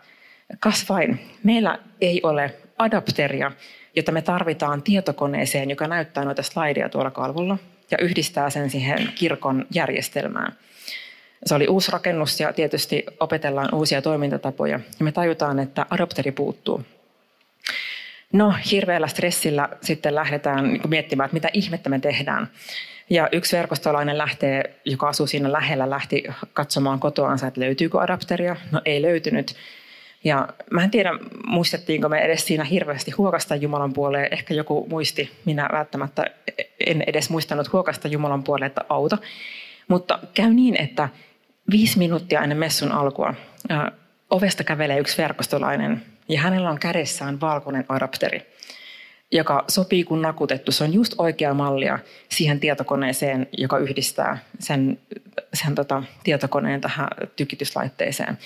kas 0.59 0.89
vain, 0.89 1.19
meillä 1.43 1.79
ei 2.01 2.19
ole 2.23 2.55
adapteria, 2.77 3.51
jota 3.95 4.11
me 4.11 4.21
tarvitaan 4.21 4.83
tietokoneeseen, 4.83 5.69
joka 5.69 5.87
näyttää 5.87 6.25
noita 6.25 6.43
slaideja 6.43 6.89
tuolla 6.89 7.11
kalvolla 7.11 7.57
ja 7.91 7.97
yhdistää 8.01 8.49
sen 8.49 8.69
siihen 8.69 9.09
kirkon 9.15 9.65
järjestelmään. 9.73 10.57
Se 11.45 11.55
oli 11.55 11.67
uusi 11.67 11.91
rakennus 11.91 12.39
ja 12.39 12.53
tietysti 12.53 13.05
opetellaan 13.19 13.75
uusia 13.75 14.01
toimintatapoja. 14.01 14.79
Ja 14.99 15.05
me 15.05 15.11
tajutaan, 15.11 15.59
että 15.59 15.85
adopteri 15.89 16.31
puuttuu. 16.31 16.85
No 18.33 18.53
hirveällä 18.71 19.07
stressillä 19.07 19.69
sitten 19.81 20.15
lähdetään 20.15 20.79
miettimään, 20.87 21.25
että 21.25 21.33
mitä 21.33 21.49
ihmettä 21.53 21.89
me 21.89 21.99
tehdään. 21.99 22.47
Ja 23.09 23.29
yksi 23.31 23.57
verkostolainen 23.57 24.17
lähtee, 24.17 24.75
joka 24.85 25.07
asuu 25.07 25.27
siinä 25.27 25.51
lähellä, 25.51 25.89
lähti 25.89 26.23
katsomaan 26.53 26.99
kotoansa, 26.99 27.47
että 27.47 27.61
löytyykö 27.61 27.99
adapteria. 27.99 28.55
No 28.71 28.81
ei 28.85 29.01
löytynyt. 29.01 29.55
Ja 30.23 30.47
mä 30.71 30.83
en 30.83 30.91
tiedä, 30.91 31.09
muistettiinko 31.47 32.09
me 32.09 32.19
edes 32.19 32.45
siinä 32.45 32.63
hirveästi 32.63 33.11
huokasta 33.11 33.55
Jumalan 33.55 33.93
puoleen. 33.93 34.27
Ehkä 34.31 34.53
joku 34.53 34.87
muisti, 34.89 35.31
minä 35.45 35.69
välttämättä 35.71 36.25
en 36.85 37.03
edes 37.07 37.29
muistanut 37.29 37.73
huokasta 37.73 38.07
Jumalan 38.07 38.43
puoleen, 38.43 38.67
että 38.67 38.81
auta. 38.89 39.17
Mutta 39.87 40.19
käy 40.33 40.53
niin, 40.53 40.81
että 40.81 41.09
viisi 41.71 41.97
minuuttia 41.97 42.41
ennen 42.41 42.57
messun 42.57 42.91
alkua 42.91 43.33
ovesta 44.29 44.63
kävelee 44.63 44.99
yksi 44.99 45.17
verkostolainen 45.17 46.01
ja 46.29 46.41
hänellä 46.41 46.69
on 46.69 46.79
kädessään 46.79 47.41
valkoinen 47.41 47.85
adapteri, 47.89 48.41
joka 49.31 49.63
sopii 49.67 50.03
kuin 50.03 50.21
nakutettu. 50.21 50.71
Se 50.71 50.83
on 50.83 50.93
just 50.93 51.13
oikea 51.17 51.53
mallia 51.53 51.99
siihen 52.29 52.59
tietokoneeseen, 52.59 53.47
joka 53.57 53.77
yhdistää 53.77 54.37
sen, 54.59 54.99
sen 55.53 55.75
tota, 55.75 56.03
tietokoneen 56.23 56.81
tähän 56.81 57.07
tykityslaitteeseen. 57.35 58.37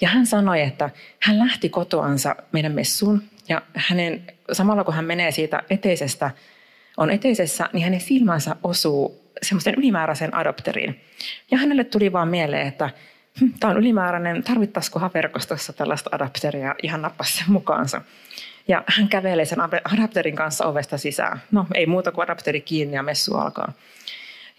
Ja 0.00 0.08
hän 0.08 0.26
sanoi, 0.26 0.60
että 0.60 0.90
hän 1.20 1.38
lähti 1.38 1.68
kotoansa 1.68 2.36
meidän 2.52 2.72
messuun 2.72 3.22
ja 3.48 3.62
hänen, 3.74 4.22
samalla 4.52 4.84
kun 4.84 4.94
hän 4.94 5.04
menee 5.04 5.30
siitä 5.30 5.62
eteisestä, 5.70 6.30
on 6.96 7.10
eteisessä, 7.10 7.68
niin 7.72 7.84
hänen 7.84 8.00
silmänsä 8.00 8.56
osuu 8.62 9.30
semmoisten 9.42 9.74
ylimääräiseen 9.74 10.34
adopteriin. 10.34 11.00
Ja 11.50 11.58
hänelle 11.58 11.84
tuli 11.84 12.12
vaan 12.12 12.28
mieleen, 12.28 12.66
että 12.66 12.90
Hm, 13.40 13.48
tämä 13.60 13.70
on 13.70 13.76
ylimääräinen, 13.80 14.42
tarvittaisikohan 14.42 15.10
verkostossa 15.14 15.72
tällaista 15.72 16.10
adapteria, 16.12 16.74
ihan 16.82 17.02
nappasi 17.02 17.36
sen 17.36 17.52
mukaansa. 17.52 18.02
Ja 18.68 18.84
hän 18.86 19.08
kävelee 19.08 19.44
sen 19.44 19.58
adapterin 19.84 20.36
kanssa 20.36 20.66
ovesta 20.66 20.98
sisään. 20.98 21.42
No 21.50 21.66
ei 21.74 21.86
muuta 21.86 22.12
kuin 22.12 22.22
adapteri 22.22 22.60
kiinni 22.60 22.96
ja 22.96 23.02
messu 23.02 23.34
alkaa. 23.34 23.72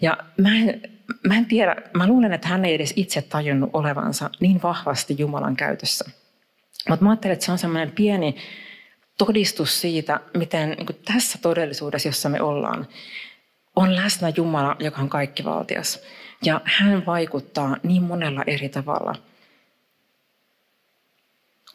Ja 0.01 0.17
mä 0.37 0.55
en, 0.55 0.81
mä 1.27 1.35
en 1.37 1.45
tiedä, 1.45 1.75
mä 1.93 2.07
luulen, 2.07 2.33
että 2.33 2.47
hän 2.47 2.65
ei 2.65 2.73
edes 2.73 2.93
itse 2.95 3.21
tajunnut 3.21 3.69
olevansa 3.73 4.29
niin 4.39 4.61
vahvasti 4.61 5.15
Jumalan 5.17 5.55
käytössä. 5.55 6.05
Mutta 6.89 7.03
mä 7.03 7.09
ajattelen, 7.09 7.33
että 7.33 7.45
se 7.45 7.51
on 7.51 7.57
semmoinen 7.57 7.91
pieni 7.91 8.35
todistus 9.17 9.81
siitä, 9.81 10.19
miten 10.37 10.69
niin 10.69 11.01
tässä 11.05 11.39
todellisuudessa, 11.41 12.07
jossa 12.07 12.29
me 12.29 12.41
ollaan, 12.41 12.87
on 13.75 13.95
läsnä 13.95 14.31
Jumala, 14.35 14.75
joka 14.79 15.01
on 15.01 15.09
kaikkivaltias. 15.09 15.99
Ja 16.43 16.61
hän 16.63 17.05
vaikuttaa 17.05 17.77
niin 17.83 18.03
monella 18.03 18.43
eri 18.47 18.69
tavalla. 18.69 19.15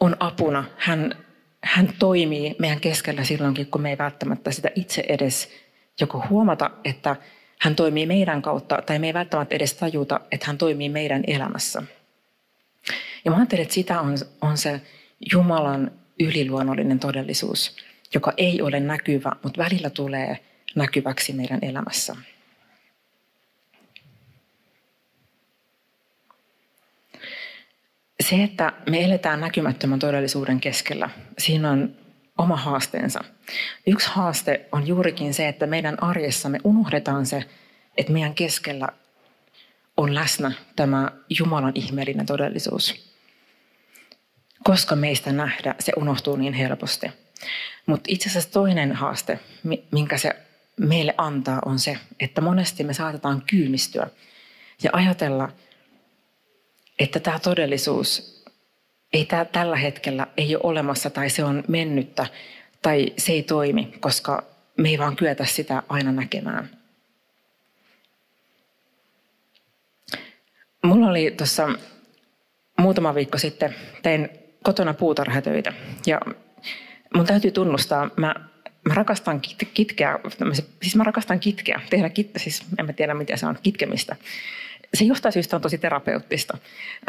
On 0.01 0.17
apuna. 0.21 0.65
Hän, 0.77 1.15
hän 1.65 1.93
toimii 1.99 2.57
meidän 2.59 2.81
keskellä 2.81 3.25
silloinkin, 3.25 3.67
kun 3.67 3.81
me 3.81 3.91
ei 3.91 3.99
välttämättä 3.99 4.51
sitä 4.51 4.71
itse 4.75 5.05
edes 5.09 5.53
joko 6.01 6.25
huomata, 6.31 6.71
että 6.85 7.17
hän 7.61 7.77
toimii 7.77 8.07
meidän 8.07 8.43
kautta, 8.43 8.83
tai 8.87 8.99
me 8.99 9.07
ei 9.07 9.15
välttämättä 9.15 9.55
edes 9.55 9.75
tajuta, 9.75 10.21
että 10.31 10.47
hän 10.47 10.59
toimii 10.59 10.89
meidän 10.89 11.25
elämässä. 11.27 11.83
Ja 13.25 13.31
mä 13.31 13.37
ajattelen, 13.37 13.63
että 13.63 13.75
sitä 13.75 14.01
on, 14.01 14.19
on 14.41 14.59
se 14.59 14.81
Jumalan 15.33 15.91
yliluonnollinen 16.21 16.99
todellisuus, 16.99 17.77
joka 18.15 18.33
ei 18.37 18.63
ole 18.63 18.81
näkyvä, 18.81 19.33
mutta 19.43 19.63
välillä 19.63 19.91
tulee 19.91 20.39
näkyväksi 20.75 21.33
meidän 21.33 21.59
elämässä. 21.63 22.17
Se, 28.21 28.43
että 28.43 28.73
me 28.91 29.05
eletään 29.05 29.41
näkymättömän 29.41 29.99
todellisuuden 29.99 30.61
keskellä, 30.61 31.11
siinä 31.39 31.71
on 31.71 31.97
oma 32.39 32.57
haasteensa. 32.57 33.25
Yksi 33.87 34.09
haaste 34.09 34.69
on 34.73 34.87
juurikin 34.87 35.35
se, 35.35 35.49
että 35.49 35.67
meidän 35.67 36.03
arjessamme 36.03 36.59
unohdetaan 36.65 37.27
se, 37.27 37.45
että 37.97 38.13
meidän 38.13 38.35
keskellä 38.35 38.89
on 39.97 40.15
läsnä 40.15 40.53
tämä 40.77 41.11
Jumalan 41.39 41.73
ihmeellinen 41.75 42.27
todellisuus. 42.27 43.13
Koska 44.65 44.97
meistä 44.97 45.33
nähdä, 45.33 45.75
se 45.79 45.93
unohtuu 45.97 46.37
niin 46.37 46.53
helposti. 46.53 47.11
Mutta 47.87 48.07
itse 48.09 48.29
asiassa 48.29 48.51
toinen 48.51 48.93
haaste, 48.93 49.39
minkä 49.93 50.19
se 50.19 50.31
meille 50.81 51.15
antaa, 51.19 51.59
on 51.65 51.79
se, 51.79 51.99
että 52.21 52.41
monesti 52.41 52.85
me 52.85 52.95
saatetaan 52.95 53.43
kyymistyä 53.47 54.11
ja 54.83 54.91
ajatella, 54.93 55.49
että 56.99 57.21
tämä 57.21 57.39
todellisuus 57.39 58.36
ei 59.13 59.25
tää, 59.25 59.45
tällä 59.45 59.77
hetkellä 59.77 60.27
ei 60.37 60.57
ole 60.57 60.65
olemassa 60.65 61.11
tai 61.11 61.31
se 61.31 61.45
on 61.45 61.65
mennyttä 61.69 62.27
tai 62.83 63.13
se 63.19 63.33
ei 63.33 63.43
toimi, 63.43 63.95
koska 64.01 64.45
me 64.77 64.89
ei 64.89 64.99
vaan 64.99 65.17
kyetä 65.17 65.45
sitä 65.45 65.83
aina 65.89 66.13
näkemään. 66.13 66.71
Mulla 70.85 71.11
oli 71.11 71.35
tuossa 71.37 71.69
muutama 72.79 73.15
viikko 73.15 73.39
sitten, 73.39 73.75
tein 74.03 74.29
kotona 74.63 74.95
puutarhatöitä 74.95 75.73
ja 76.07 76.21
mun 77.15 77.27
täytyy 77.27 77.51
tunnustaa, 77.51 78.11
mä, 78.17 78.35
mä 78.89 78.95
rakastan 78.95 79.41
kit, 79.41 79.69
kitkeä, 79.75 80.19
siis 80.83 80.97
mä 80.97 81.05
rakastan 81.05 81.41
kitkeä, 81.41 81.81
tehdä 81.91 82.11
kitkeä, 82.11 82.43
siis 82.43 82.65
en 82.79 82.87
mä 82.87 82.93
tiedä 82.93 83.15
mitä 83.15 83.37
se 83.37 83.47
on, 83.47 83.59
kitkemistä. 83.63 84.17
Se 84.95 85.05
jostain 85.05 85.33
syystä 85.33 85.57
on 85.57 85.63
tosi 85.63 85.79
terapeuttista. 85.79 86.59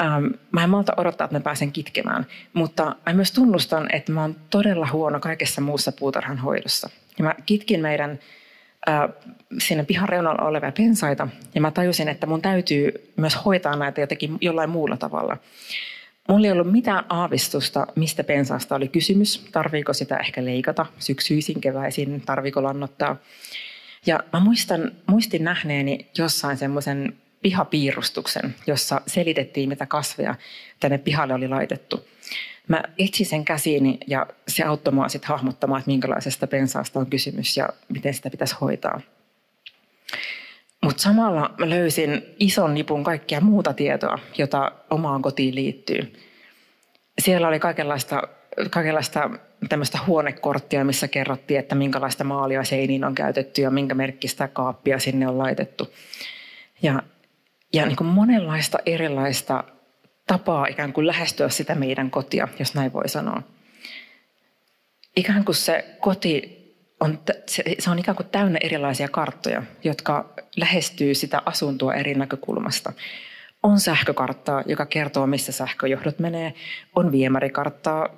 Ähm, 0.02 0.26
mä 0.52 0.64
en 0.64 0.70
malta 0.70 0.94
odottaa, 0.98 1.26
että 1.26 1.38
mä 1.38 1.44
pääsen 1.44 1.72
kitkemään, 1.72 2.26
mutta 2.54 2.96
mä 3.06 3.14
myös 3.14 3.32
tunnustan, 3.32 3.96
että 3.96 4.12
mä 4.12 4.22
oon 4.22 4.36
todella 4.50 4.88
huono 4.92 5.20
kaikessa 5.20 5.62
muussa 5.62 5.92
puutarhan 5.92 6.38
hoidossa. 6.38 6.90
Ja 7.18 7.24
mä 7.24 7.36
kitkin 7.46 7.82
meidän 7.82 8.20
äh, 8.90 9.10
sinne 9.58 9.84
pihan 9.84 10.10
reunalla 10.10 10.46
olevia 10.46 10.72
pensaita 10.72 11.28
ja 11.56 11.62
mä 11.62 11.72
tajusin, 11.72 12.10
että 12.10 12.28
mun 12.28 12.42
täytyy 12.42 13.12
myös 13.16 13.46
hoitaa 13.46 13.76
näitä 13.76 14.02
jotenkin 14.02 14.38
jollain 14.42 14.70
muulla 14.70 14.98
tavalla. 14.98 15.38
Mulla 16.30 16.48
ei 16.48 16.52
ollut 16.52 16.72
mitään 16.72 17.06
aavistusta, 17.10 17.88
mistä 17.96 18.24
pensaasta 18.24 18.76
oli 18.76 18.88
kysymys. 18.88 19.46
Tarviiko 19.52 19.94
sitä 19.94 20.18
ehkä 20.18 20.46
leikata 20.46 20.86
syksyisin, 21.00 21.62
keväisin, 21.62 22.22
tarviiko 22.26 22.64
lannottaa. 22.64 23.16
Ja 24.06 24.20
mä 24.34 24.40
muistan, 24.40 24.92
muistin 25.06 25.44
nähneeni 25.44 26.10
jossain 26.18 26.58
semmoisen 26.58 27.18
pihapiirustuksen, 27.42 28.56
jossa 28.68 29.02
selitettiin, 29.08 29.70
mitä 29.70 29.86
kasveja 29.86 30.36
tänne 30.80 30.98
pihalle 30.98 31.34
oli 31.34 31.48
laitettu. 31.48 32.08
Mä 32.68 32.84
etsin 33.00 33.26
sen 33.26 33.46
käsiini 33.46 33.98
ja 34.08 34.28
se 34.48 34.64
auttoi 34.64 34.94
mua 34.94 35.10
sitten 35.10 35.30
hahmottamaan, 35.30 35.80
että 35.80 35.92
minkälaisesta 35.92 36.48
pensaasta 36.48 37.00
on 37.00 37.10
kysymys 37.10 37.58
ja 37.58 37.70
miten 37.90 38.14
sitä 38.14 38.30
pitäisi 38.30 38.56
hoitaa. 38.62 39.02
Mutta 40.84 41.02
samalla 41.02 41.54
mä 41.58 41.70
löysin 41.70 42.26
ison 42.40 42.74
nipun 42.74 43.04
kaikkia 43.04 43.42
muuta 43.42 43.74
tietoa, 43.74 44.20
jota 44.38 44.72
omaan 44.90 45.22
kotiin 45.22 45.56
liittyy. 45.56 46.14
Siellä 47.20 47.48
oli 47.48 47.60
kaikenlaista, 47.60 48.22
kaikenlaista 48.70 49.30
tämmöistä 49.70 50.00
huonekorttia, 50.08 50.86
missä 50.86 51.08
kerrottiin, 51.08 51.60
että 51.60 51.76
minkälaista 51.76 52.24
maalia 52.24 52.64
seiniin 52.64 53.04
on 53.04 53.16
käytetty 53.16 53.62
ja 53.62 53.70
minkä 53.70 53.96
merkkistä 53.96 54.48
kaappia 54.48 55.00
sinne 55.00 55.28
on 55.28 55.38
laitettu. 55.38 55.94
Ja, 56.82 57.04
ja 57.74 57.86
niin 57.86 57.96
kuin 57.96 58.08
monenlaista 58.08 58.78
erilaista 58.86 59.64
tapaa 60.28 60.66
ikään 60.66 60.94
kuin 60.94 61.08
lähestyä 61.08 61.50
sitä 61.50 61.76
meidän 61.76 62.12
kotia, 62.12 62.48
jos 62.60 62.76
näin 62.76 62.94
voi 62.94 63.10
sanoa. 63.10 63.42
Ikään 65.16 65.46
kuin 65.46 65.56
se 65.56 65.98
koti 66.00 66.58
on, 67.00 67.20
se 67.80 67.90
on 67.90 68.00
ikään 68.00 68.16
kuin 68.16 68.30
täynnä 68.30 68.60
erilaisia 68.62 69.08
karttoja, 69.08 69.64
jotka 69.84 70.34
lähestyy 70.56 71.16
sitä 71.16 71.42
asuntoa 71.46 71.94
eri 71.94 72.14
näkökulmasta. 72.14 72.94
On 73.64 73.80
sähkökarttaa, 73.80 74.64
joka 74.66 74.86
kertoo, 74.86 75.28
missä 75.28 75.52
sähköjohdot 75.52 76.20
menee. 76.20 76.54
On 76.96 77.12
viemärikarttaa, 77.12 78.10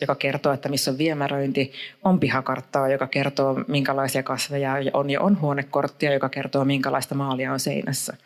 joka 0.00 0.14
kertoo, 0.14 0.52
että 0.52 0.68
missä 0.68 0.90
on 0.90 0.98
viemäröinti. 0.98 1.72
On 2.04 2.20
pihakarttaa, 2.20 2.88
joka 2.88 3.06
kertoo, 3.06 3.64
minkälaisia 3.68 4.22
kasveja 4.22 4.74
on. 4.92 5.10
Ja 5.10 5.20
on 5.20 5.40
huonekorttia, 5.40 6.12
joka 6.12 6.28
kertoo, 6.28 6.64
minkälaista 6.64 7.14
maalia 7.14 7.52
on 7.52 7.60
seinässä. 7.60 8.16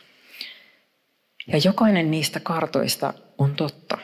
Ja 1.47 1.61
jokainen 1.65 2.11
niistä 2.11 2.41
kartoista 2.41 3.15
on 3.39 3.55
totta. 3.55 3.99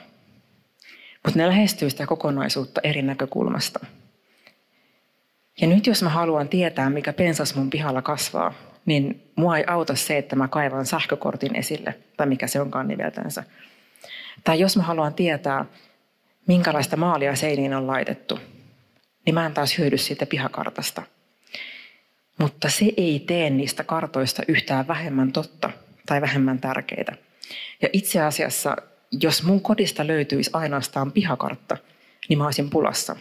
Mutta 1.25 1.39
ne 1.39 1.49
lähestyy 1.49 1.91
sitä 1.91 2.07
kokonaisuutta 2.07 2.81
eri 2.85 3.03
näkökulmasta– 3.03 3.81
ja 5.61 5.67
nyt 5.67 5.87
jos 5.87 6.03
mä 6.03 6.09
haluan 6.09 6.49
tietää, 6.49 6.91
mikä 6.91 7.13
pensas 7.13 7.55
mun 7.55 7.71
pihalla 7.71 8.03
kasvaa, 8.03 8.55
niin 8.87 9.33
mua 9.37 9.59
ei 9.59 9.65
auta 9.67 9.95
se, 9.95 10.19
että 10.19 10.37
mä 10.37 10.49
kaivan 10.49 10.87
sähkökortin 10.87 11.57
esille, 11.57 11.99
tai 12.17 12.27
mikä 12.27 12.47
se 12.47 12.61
onkaan 12.61 12.89
nimeltänsä. 12.89 13.45
Tai 14.45 14.61
jos 14.61 14.77
mä 14.77 14.83
haluan 14.83 15.15
tietää, 15.15 15.65
minkälaista 16.47 16.97
maalia 16.97 17.37
seiniin 17.37 17.75
on 17.75 17.87
laitettu, 17.87 18.39
niin 19.27 19.35
mä 19.35 19.47
en 19.47 19.55
taas 19.55 19.79
hyödy 19.79 19.99
siitä 19.99 20.27
pihakartasta. 20.27 21.03
Mutta 22.39 22.71
se 22.71 22.87
ei 22.97 23.25
tee 23.27 23.51
niistä 23.51 23.85
kartoista 23.85 24.43
yhtään 24.49 24.89
vähemmän 24.89 25.33
totta 25.33 25.71
tai 26.07 26.21
vähemmän 26.21 26.59
tärkeitä. 26.59 27.13
Ja 27.83 27.89
itse 27.93 28.21
asiassa, 28.21 28.77
jos 29.21 29.43
mun 29.43 29.61
kodista 29.61 30.07
löytyisi 30.07 30.51
ainoastaan 30.53 31.13
pihakartta, 31.13 31.77
niin 32.29 32.39
mä 32.39 32.45
olisin 32.45 32.71
pulassa. 32.71 33.17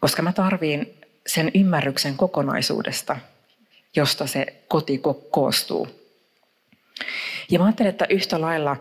Koska 0.00 0.22
mä 0.22 0.32
tarviin 0.32 0.94
sen 1.26 1.50
ymmärryksen 1.54 2.16
kokonaisuudesta, 2.16 3.16
josta 3.96 4.26
se 4.26 4.46
koti 4.68 5.00
koostuu. 5.30 5.88
Ja 7.50 7.58
mä 7.58 7.64
ajattelen, 7.64 7.90
että 7.90 8.06
yhtä 8.10 8.40
lailla 8.40 8.76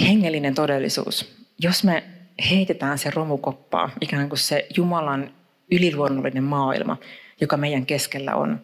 hengellinen 0.00 0.54
todellisuus, 0.54 1.34
jos 1.58 1.84
me 1.84 2.04
heitetään 2.50 2.98
se 2.98 3.10
romukoppaa, 3.10 3.90
ikään 4.00 4.28
kuin 4.28 4.38
se 4.38 4.66
Jumalan 4.76 5.34
yliluonnollinen 5.70 6.44
maailma, 6.44 6.96
joka 7.40 7.56
meidän 7.56 7.86
keskellä 7.86 8.34
on. 8.34 8.60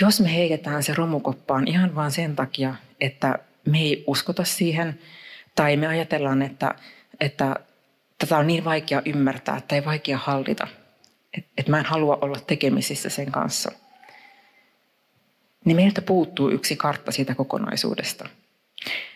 Jos 0.00 0.20
me 0.20 0.34
heitetään 0.34 0.82
se 0.82 0.94
romukoppaan 0.94 1.68
ihan 1.68 1.94
vain 1.94 2.10
sen 2.10 2.36
takia, 2.36 2.74
että 3.00 3.38
me 3.70 3.78
ei 3.78 4.04
uskota 4.06 4.44
siihen, 4.44 4.98
tai 5.54 5.76
me 5.76 5.86
ajatellaan, 5.86 6.42
että, 6.42 6.74
että 7.20 7.56
tätä 8.18 8.38
on 8.38 8.46
niin 8.46 8.64
vaikea 8.64 9.02
ymmärtää 9.04 9.60
tai 9.68 9.84
vaikea 9.84 10.18
hallita– 10.18 10.68
että 11.34 11.50
et 11.58 11.68
mä 11.68 11.78
en 11.78 11.84
halua 11.84 12.18
olla 12.20 12.40
tekemisissä 12.46 13.08
sen 13.08 13.32
kanssa, 13.32 13.72
niin 15.64 15.76
meiltä 15.76 16.02
puuttuu 16.02 16.50
yksi 16.50 16.76
kartta 16.76 17.12
siitä 17.12 17.34
kokonaisuudesta. 17.34 18.28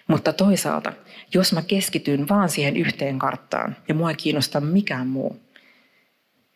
Mutta 0.08 0.32
toisaalta, 0.32 0.92
jos 1.34 1.52
mä 1.52 1.62
keskityn 1.62 2.28
vaan 2.28 2.48
siihen 2.48 2.76
yhteen 2.76 3.18
karttaan 3.18 3.76
ja 3.88 3.94
mua 3.94 4.10
ei 4.10 4.16
kiinnosta 4.16 4.60
mikään 4.60 5.06
muu, 5.06 5.40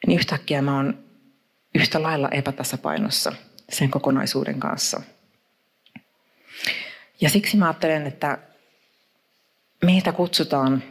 niin 0.06 0.18
yhtäkkiä 0.18 0.62
mä 0.62 0.76
oon 0.76 0.98
yhtä 1.74 2.02
lailla 2.02 2.28
epätasapainossa 2.28 3.32
sen 3.68 3.90
kokonaisuuden 3.90 4.60
kanssa. 4.60 5.02
Ja 7.20 7.30
siksi 7.30 7.56
mä 7.56 7.66
ajattelen, 7.66 8.06
että 8.06 8.38
meitä 9.84 10.12
kutsutaan, 10.12 10.82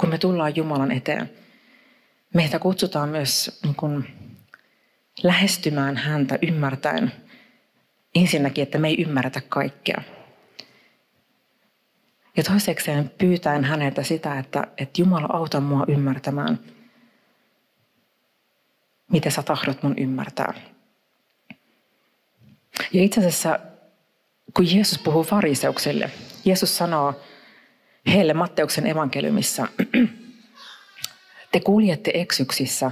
kun 0.00 0.08
me 0.08 0.18
tullaan 0.18 0.56
Jumalan 0.56 0.92
eteen– 0.92 1.30
Meitä 2.34 2.58
kutsutaan 2.58 3.08
myös 3.08 3.60
niin 3.62 3.74
kuin, 3.74 4.06
lähestymään 5.22 5.96
häntä 5.96 6.38
ymmärtäen 6.42 7.12
ensinnäkin, 8.14 8.62
että 8.62 8.78
me 8.78 8.88
ei 8.88 9.02
ymmärretä 9.02 9.40
kaikkea. 9.48 10.02
Ja 12.36 12.42
toisekseen 12.42 13.10
pyytäen 13.18 13.64
häneltä 13.64 14.02
sitä, 14.02 14.38
että, 14.38 14.66
että 14.78 15.02
Jumala 15.02 15.28
auta 15.32 15.60
mua 15.60 15.84
ymmärtämään, 15.88 16.60
mitä 19.12 19.30
sä 19.30 19.42
tahdot 19.42 19.82
mun 19.82 19.98
ymmärtää. 19.98 20.54
Ja 22.92 23.02
itse 23.02 23.20
asiassa, 23.20 23.58
kun 24.56 24.74
Jeesus 24.74 24.98
puhuu 24.98 25.24
fariseuksille, 25.24 26.10
Jeesus 26.44 26.76
sanoo 26.76 27.20
heille 28.06 28.34
Matteuksen 28.34 28.86
evankeliumissa, 28.86 29.68
te 31.52 31.60
kuljette 31.60 32.10
eksyksissä, 32.14 32.90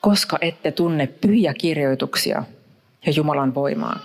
koska 0.00 0.38
ette 0.40 0.72
tunne 0.72 1.06
pyhiä 1.06 1.54
kirjoituksia 1.54 2.42
ja 3.06 3.12
Jumalan 3.12 3.54
voimaa. 3.54 3.98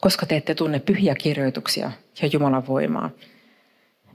Koska 0.00 0.26
te 0.26 0.36
ette 0.36 0.54
tunne 0.54 0.80
pyhiä 0.80 1.14
kirjoituksia 1.14 1.92
ja 2.22 2.28
Jumalan 2.32 2.66
voimaa. 2.66 3.10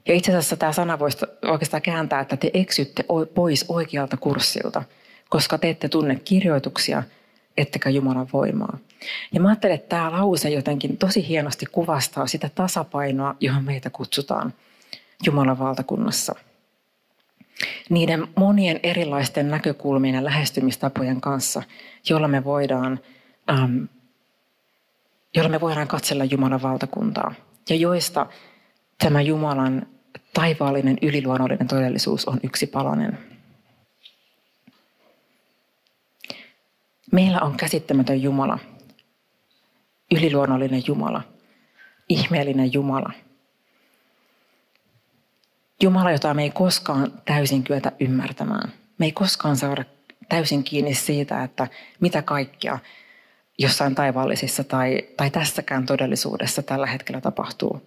Ja 0.07 0.13
itse 0.13 0.31
asiassa 0.31 0.57
tämä 0.57 0.71
sana 0.71 0.99
voisi 0.99 1.17
oikeastaan 1.45 1.81
kääntää, 1.81 2.19
että 2.19 2.37
te 2.37 2.51
eksytte 2.53 3.05
pois 3.33 3.65
oikealta 3.69 4.17
kurssilta, 4.17 4.83
koska 5.29 5.57
te 5.57 5.69
ette 5.69 5.89
tunne 5.89 6.15
kirjoituksia 6.15 7.03
ettekä 7.57 7.89
Jumalan 7.89 8.27
voimaa. 8.33 8.77
Ja 9.33 9.41
mä 9.41 9.47
ajattelen, 9.47 9.75
että 9.75 9.89
tämä 9.89 10.11
lause 10.11 10.49
jotenkin 10.49 10.97
tosi 10.97 11.27
hienosti 11.27 11.65
kuvastaa 11.65 12.27
sitä 12.27 12.49
tasapainoa, 12.55 13.35
johon 13.39 13.63
meitä 13.63 13.89
kutsutaan 13.89 14.53
Jumalan 15.25 15.59
valtakunnassa– 15.59 16.35
niiden 17.89 18.27
monien 18.35 18.79
erilaisten 18.83 19.49
näkökulmien 19.49 20.15
ja 20.15 20.23
lähestymistapojen 20.23 21.21
kanssa, 21.21 21.63
jolla 22.09 22.27
me 22.27 22.43
voidaan, 22.43 22.99
ähm, 23.49 23.83
jolla 25.35 25.49
me 25.49 25.61
voidaan 25.61 25.87
katsella 25.87 26.25
Jumalan 26.25 26.61
valtakuntaa 26.61 27.33
ja 27.69 27.75
joista 27.75 28.27
tämä 29.03 29.21
Jumalan 29.21 29.87
taivaallinen 30.33 30.97
yliluonnollinen 31.01 31.67
todellisuus 31.67 32.25
on 32.25 32.39
yksi 32.43 32.67
palanen. 32.67 33.17
Meillä 37.11 37.39
on 37.41 37.57
käsittämätön 37.57 38.21
Jumala, 38.21 38.59
yliluonnollinen 40.11 40.83
Jumala, 40.87 41.21
ihmeellinen 42.09 42.73
Jumala. 42.73 43.11
Jumala, 45.83 46.11
jota 46.11 46.33
me 46.33 46.43
ei 46.43 46.49
koskaan 46.49 47.21
täysin 47.25 47.63
kyetä 47.63 47.91
ymmärtämään. 47.99 48.73
Me 48.97 49.05
ei 49.05 49.11
koskaan 49.11 49.57
saada 49.57 49.85
täysin 50.29 50.63
kiinni 50.63 50.93
siitä, 50.93 51.43
että 51.43 51.67
mitä 51.99 52.21
kaikkea 52.21 52.79
jossain 53.57 53.95
taivaallisissa 53.95 54.63
tai, 54.63 55.07
tai 55.17 55.29
tässäkään 55.29 55.85
todellisuudessa 55.85 56.63
tällä 56.63 56.87
hetkellä 56.87 57.21
tapahtuu. 57.21 57.81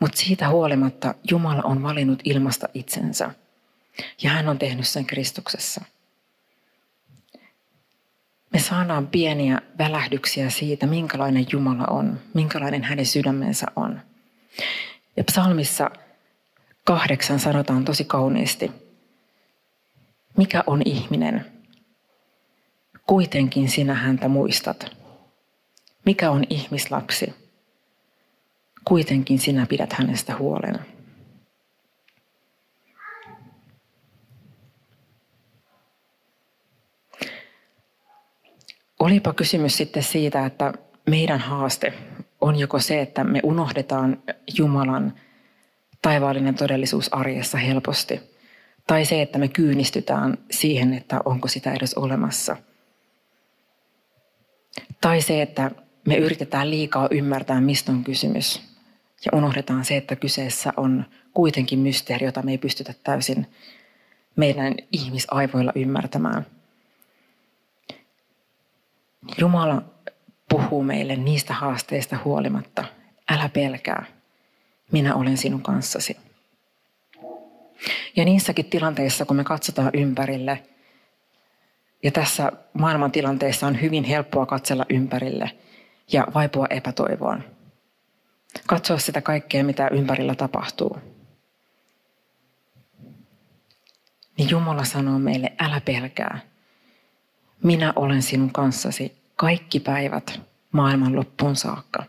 Mutta 0.00 0.18
siitä 0.18 0.48
huolimatta 0.48 1.14
Jumala 1.30 1.62
on 1.62 1.82
valinnut 1.82 2.20
ilmasta 2.24 2.68
itsensä. 2.74 3.30
Ja 4.22 4.30
hän 4.30 4.48
on 4.48 4.58
tehnyt 4.58 4.88
sen 4.88 5.06
Kristuksessa. 5.06 5.84
Me 8.52 8.58
saadaan 8.58 9.06
pieniä 9.06 9.60
välähdyksiä 9.78 10.50
siitä, 10.50 10.86
minkälainen 10.86 11.46
Jumala 11.52 11.84
on, 11.90 12.20
minkälainen 12.34 12.82
hänen 12.82 13.06
sydämensä 13.06 13.66
on. 13.76 14.00
Ja 15.16 15.24
psalmissa 15.24 15.90
kahdeksan 16.84 17.38
sanotaan 17.40 17.84
tosi 17.84 18.04
kauniisti, 18.04 18.72
mikä 20.36 20.64
on 20.66 20.82
ihminen? 20.84 21.44
Kuitenkin 23.06 23.68
sinä 23.68 23.94
häntä 23.94 24.28
muistat. 24.28 24.96
Mikä 26.04 26.30
on 26.30 26.44
ihmislapsi? 26.50 27.34
Kuitenkin 28.84 29.38
sinä 29.38 29.66
pidät 29.66 29.92
hänestä 29.92 30.36
huolen. 30.36 30.78
Olipa 39.00 39.32
kysymys 39.32 39.76
sitten 39.76 40.02
siitä, 40.02 40.46
että 40.46 40.72
meidän 41.10 41.38
haaste 41.38 41.92
on 42.40 42.58
joko 42.58 42.78
se, 42.78 43.00
että 43.00 43.24
me 43.24 43.40
unohdetaan 43.42 44.22
Jumalan 44.58 45.14
taivaallinen 46.02 46.54
todellisuus 46.54 47.14
arjessa 47.14 47.58
helposti, 47.58 48.20
tai 48.86 49.04
se, 49.04 49.22
että 49.22 49.38
me 49.38 49.48
kyynistytään 49.48 50.38
siihen, 50.50 50.94
että 50.94 51.20
onko 51.24 51.48
sitä 51.48 51.72
edes 51.72 51.94
olemassa. 51.94 52.56
Tai 55.00 55.20
se, 55.20 55.42
että 55.42 55.70
me 56.06 56.16
yritetään 56.16 56.70
liikaa 56.70 57.08
ymmärtää, 57.10 57.60
mistä 57.60 57.92
on 57.92 58.04
kysymys, 58.04 58.62
ja 59.24 59.38
unohdetaan 59.38 59.84
se, 59.84 59.96
että 59.96 60.16
kyseessä 60.16 60.72
on 60.76 61.04
kuitenkin 61.34 61.78
mysteeri, 61.78 62.26
jota 62.26 62.42
me 62.42 62.50
ei 62.50 62.58
pystytä 62.58 62.94
täysin 63.04 63.46
meidän 64.36 64.74
ihmisaivoilla 64.92 65.72
ymmärtämään– 65.74 66.46
Jumala 69.38 69.82
puhuu 70.48 70.82
meille 70.82 71.16
niistä 71.16 71.54
haasteista 71.54 72.18
huolimatta. 72.24 72.84
Älä 73.30 73.48
pelkää, 73.48 74.06
minä 74.92 75.14
olen 75.14 75.36
sinun 75.36 75.62
kanssasi. 75.62 76.16
Ja 78.16 78.24
niissäkin 78.24 78.64
tilanteissa, 78.64 79.24
kun 79.24 79.36
me 79.36 79.44
katsotaan 79.44 79.90
ympärille, 79.94 80.62
ja 82.02 82.10
tässä 82.10 82.52
maailmantilanteessa 82.72 83.66
on 83.66 83.80
hyvin 83.80 84.04
helppoa 84.04 84.46
katsella 84.46 84.86
ympärille 84.88 85.50
ja 86.12 86.26
vaipua 86.34 86.66
epätoivoon. 86.70 87.44
Katsoa 88.66 88.98
sitä 88.98 89.22
kaikkea, 89.22 89.64
mitä 89.64 89.88
ympärillä 89.88 90.34
tapahtuu. 90.34 90.98
Niin 94.38 94.50
Jumala 94.50 94.84
sanoo 94.84 95.18
meille, 95.18 95.52
älä 95.58 95.80
pelkää. 95.80 96.49
Minä 97.62 97.92
olen 97.96 98.22
sinun 98.22 98.52
kanssasi 98.52 99.12
kaikki 99.36 99.80
päivät 99.80 100.40
maailman 100.72 101.16
loppuun 101.16 101.56
saakka. 101.56 102.04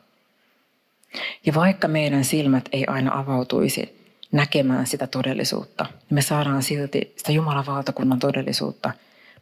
Ja 1.45 1.53
vaikka 1.53 1.87
meidän 1.87 2.25
silmät 2.25 2.69
ei 2.71 2.85
aina 2.85 3.19
avautuisi 3.19 4.01
näkemään 4.31 4.87
sitä 4.87 5.07
todellisuutta, 5.07 5.83
niin 5.83 6.15
me 6.15 6.21
saadaan 6.21 6.63
silti 6.63 7.13
sitä 7.17 7.31
Jumalan 7.31 7.65
valtakunnan 7.65 8.19
todellisuutta. 8.19 8.91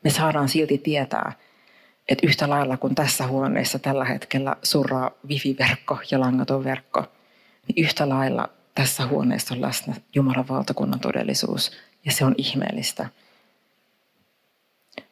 Me 0.04 0.10
saadaan 0.10 0.50
silti 0.50 0.78
tietää, 0.78 1.32
että 2.08 2.28
yhtä 2.28 2.50
lailla 2.50 2.78
kuin 2.78 2.96
tässä 2.96 3.28
huoneessa 3.28 3.80
tällä 3.80 4.06
hetkellä 4.06 4.56
surraa 4.64 5.12
wifi-verkko 5.28 5.98
ja 6.12 6.20
langaton 6.20 6.64
verkko, 6.64 7.06
niin 7.68 7.86
yhtä 7.86 8.10
lailla 8.10 8.50
tässä 8.76 9.08
huoneessa 9.08 9.56
on 9.56 9.62
läsnä 9.62 9.96
Jumalan 10.16 10.48
valtakunnan 10.48 11.00
todellisuus. 11.00 11.72
Ja 12.06 12.12
se 12.12 12.26
on 12.26 12.36
ihmeellistä. 12.38 13.10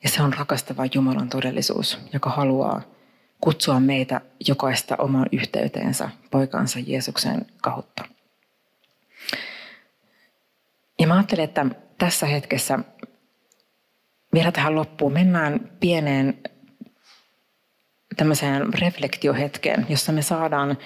Ja 0.07 0.11
se 0.11 0.23
on 0.23 0.33
rakastava 0.33 0.83
Jumalan 0.93 1.29
todellisuus, 1.29 1.99
joka 2.13 2.29
haluaa 2.29 2.81
kutsua 3.41 3.79
meitä 3.79 4.21
jokaista 4.47 4.95
omaan 4.99 5.29
yhteyteensä 5.31 6.09
poikansa 6.31 6.79
Jeesuksen 6.79 7.45
kautta. 7.61 8.03
Ja 10.99 11.07
mä 11.07 11.13
ajattelen, 11.13 11.43
että 11.43 11.65
tässä 11.97 12.25
hetkessä 12.25 12.79
vielä 14.33 14.51
tähän 14.51 14.75
loppuun 14.75 15.13
mennään 15.13 15.71
pieneen 15.79 16.39
tämmöiseen 18.17 18.73
reflektiohetkeen, 18.73 19.85
jossa 19.89 20.11
me 20.11 20.21
saadaan 20.21 20.77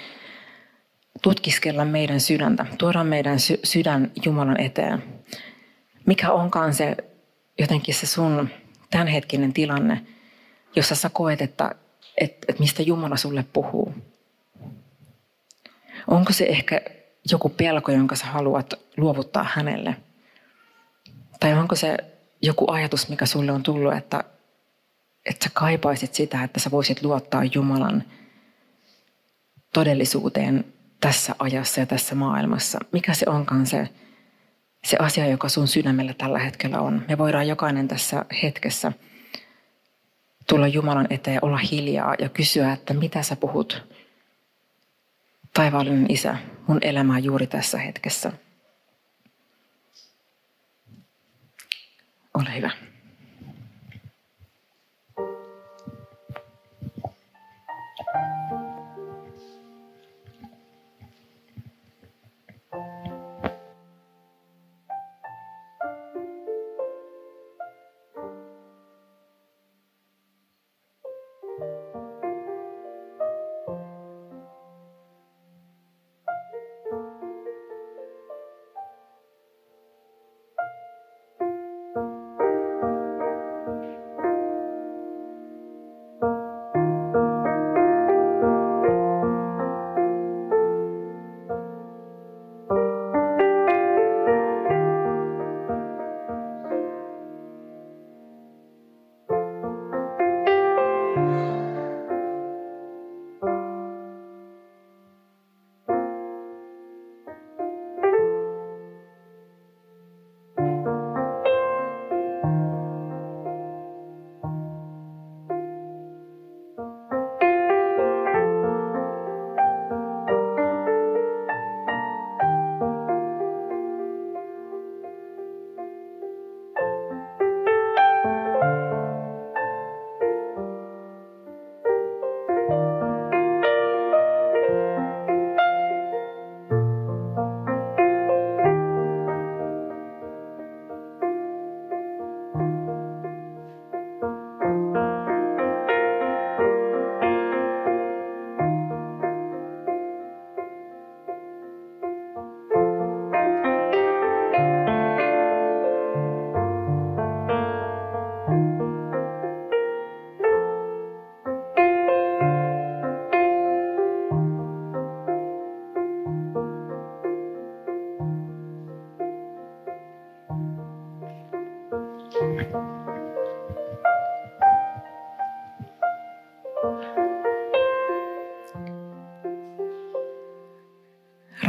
tutkiskella 1.21 1.85
meidän 1.85 2.19
sydäntä, 2.19 2.65
tuoda 2.77 3.03
meidän 3.03 3.39
sy- 3.39 3.59
sydän 3.63 4.11
Jumalan 4.25 4.61
eteen. 4.61 5.03
Mikä 6.05 6.31
onkaan 6.31 6.73
se 6.73 6.97
jotenkin 7.59 7.95
se 7.95 8.07
sun 8.07 8.49
tämänhetkinen 8.91 9.53
tilanne, 9.53 10.05
jossa 10.75 10.95
sä 10.95 11.09
koet, 11.09 11.41
että, 11.41 11.75
että, 12.17 12.45
että 12.49 12.59
mistä 12.59 12.81
Jumala 12.81 13.17
sulle 13.17 13.45
puhuu? 13.53 13.95
Onko 16.07 16.33
se 16.33 16.45
ehkä 16.45 16.81
joku 17.31 17.49
pelko, 17.49 17.91
jonka 17.91 18.15
sä 18.15 18.25
haluat 18.25 18.73
luovuttaa 18.97 19.45
hänelle? 19.53 19.95
Tai 21.39 21.53
onko 21.53 21.75
se 21.75 21.97
joku 22.41 22.71
ajatus, 22.71 23.09
mikä 23.09 23.25
sulle 23.25 23.51
on 23.51 23.63
tullut, 23.63 23.93
että, 23.93 24.23
että 25.25 25.43
sä 25.43 25.49
kaipaisit 25.53 26.13
sitä, 26.13 26.43
että 26.43 26.59
sä 26.59 26.71
voisit 26.71 27.03
luottaa 27.03 27.43
Jumalan 27.43 28.03
todellisuuteen 29.73 30.65
tässä 30.99 31.35
ajassa 31.39 31.79
ja 31.79 31.85
tässä 31.85 32.15
maailmassa? 32.15 32.79
Mikä 32.91 33.13
se 33.13 33.25
onkaan 33.29 33.67
se 33.67 33.89
se 34.83 34.97
asia, 34.99 35.27
joka 35.27 35.49
sun 35.49 35.67
sydämellä 35.67 36.13
tällä 36.13 36.39
hetkellä 36.39 36.79
on. 36.79 37.05
Me 37.07 37.17
voidaan 37.17 37.47
jokainen 37.47 37.87
tässä 37.87 38.25
hetkessä 38.43 38.91
tulla 40.47 40.67
Jumalan 40.67 41.07
eteen, 41.09 41.39
olla 41.41 41.57
hiljaa 41.57 42.15
ja 42.19 42.29
kysyä, 42.29 42.73
että 42.73 42.93
mitä 42.93 43.23
sä 43.23 43.35
puhut, 43.35 43.83
taivaallinen 45.53 46.11
isä, 46.11 46.37
mun 46.67 46.79
elämää 46.81 47.19
juuri 47.19 47.47
tässä 47.47 47.77
hetkessä. 47.77 48.31
Ole 52.33 52.55
hyvä. 52.55 52.71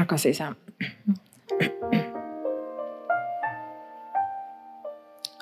Rakas 0.02 0.26
Isä, 0.26 0.52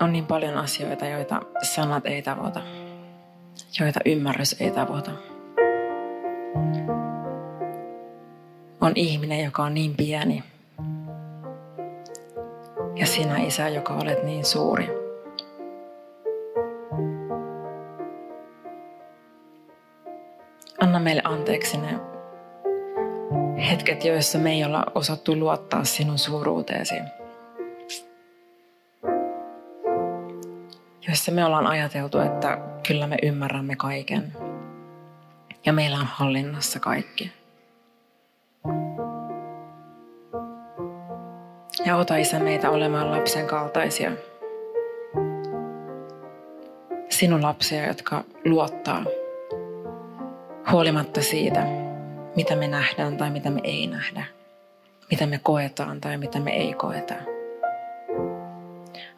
on 0.01 0.13
niin 0.13 0.27
paljon 0.27 0.57
asioita, 0.57 1.07
joita 1.07 1.41
sanat 1.63 2.07
ei 2.07 2.23
tavoita, 2.23 2.61
joita 3.81 4.01
ymmärrys 4.05 4.57
ei 4.61 4.71
tavoita. 4.71 5.11
On 8.81 8.93
ihminen, 8.95 9.45
joka 9.45 9.63
on 9.63 9.75
niin 9.75 9.97
pieni. 9.97 10.45
Ja 12.97 13.07
sinä, 13.07 13.37
Isä, 13.37 13.69
joka 13.69 13.95
olet 13.95 14.23
niin 14.23 14.45
suuri. 14.45 14.89
Anna 20.81 20.99
meille 21.01 21.23
anteeksi 21.25 21.77
ne 21.77 22.10
hetket, 23.81 24.05
joissa 24.05 24.39
me 24.39 24.53
ei 24.53 24.65
olla 24.65 24.85
osattu 24.95 25.37
luottaa 25.37 25.85
sinun 25.85 26.19
suuruuteesi. 26.19 26.95
Joissa 31.07 31.33
me 31.33 31.45
ollaan 31.45 31.67
ajateltu, 31.67 32.19
että 32.19 32.59
kyllä 32.89 33.07
me 33.07 33.17
ymmärrämme 33.23 33.77
kaiken. 33.77 34.33
Ja 35.67 35.73
meillä 35.73 35.99
on 35.99 36.07
hallinnassa 36.07 36.81
kaikki. 36.81 37.33
Ja 41.87 41.97
ota 41.97 42.17
Isä 42.17 42.39
meitä 42.39 42.71
olemaan 42.71 43.11
lapsen 43.11 43.47
kaltaisia. 43.47 44.13
Sinun 47.09 47.43
lapsia, 47.43 47.87
jotka 47.87 48.25
luottaa 48.45 49.05
huolimatta 50.71 51.23
siitä, 51.23 51.90
mitä 52.37 52.57
me 52.57 52.69
nähdään 52.69 53.17
tai 53.17 53.31
mitä 53.31 53.51
me 53.51 53.61
ei 53.65 53.87
nähdä. 53.87 54.25
Mitä 55.11 55.27
me 55.27 55.41
koetaan 55.43 56.01
tai 56.01 56.17
mitä 56.17 56.41
me 56.41 56.51
ei 56.51 56.75
koeta. 56.75 57.15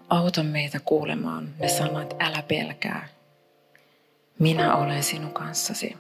Auta 0.09 0.43
meitä 0.43 0.81
kuulemaan 0.85 1.49
ne 1.59 1.69
sanat, 1.69 2.17
älä 2.21 2.43
pelkää. 2.49 3.09
Minä 4.39 4.77
olen 4.77 5.03
sinun 5.03 5.33
kanssasi. 5.33 5.97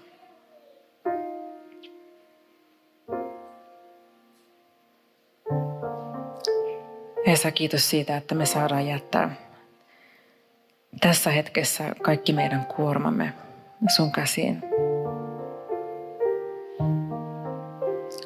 Esa, 7.26 7.50
kiitos 7.50 7.90
siitä, 7.90 8.16
että 8.16 8.34
me 8.34 8.46
saadaan 8.46 8.86
jättää 8.86 9.36
tässä 11.00 11.30
hetkessä 11.30 11.94
kaikki 12.02 12.32
meidän 12.32 12.66
kuormamme 12.66 13.32
sun 13.96 14.12
käsiin. 14.12 14.71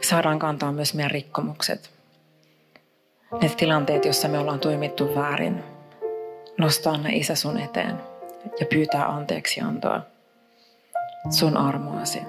Saadaan 0.08 0.38
kantaa 0.38 0.72
myös 0.72 0.94
meidän 0.94 1.10
rikkomukset. 1.10 1.90
Ne 3.42 3.48
tilanteet, 3.48 4.04
joissa 4.04 4.28
me 4.28 4.38
ollaan 4.38 4.60
toimittu 4.60 5.14
väärin, 5.14 5.64
nostaa 6.58 6.96
ne 6.96 7.16
Isä 7.16 7.34
sun 7.34 7.58
eteen 7.58 8.00
ja 8.60 8.66
pyytää 8.66 9.06
anteeksi 9.06 9.60
antoa 9.60 10.00
sun 11.30 11.56
armoasi. 11.56 12.22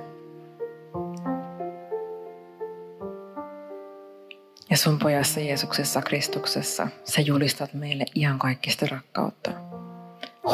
Ja 4.69 4.77
sun 4.77 4.99
pojassa 4.99 5.39
Jeesuksessa 5.39 6.01
Kristuksessa 6.01 6.87
sä 7.03 7.21
julistat 7.21 7.73
meille 7.73 8.05
ihan 8.15 8.39
kaikista 8.39 8.85
rakkautta. 8.91 9.51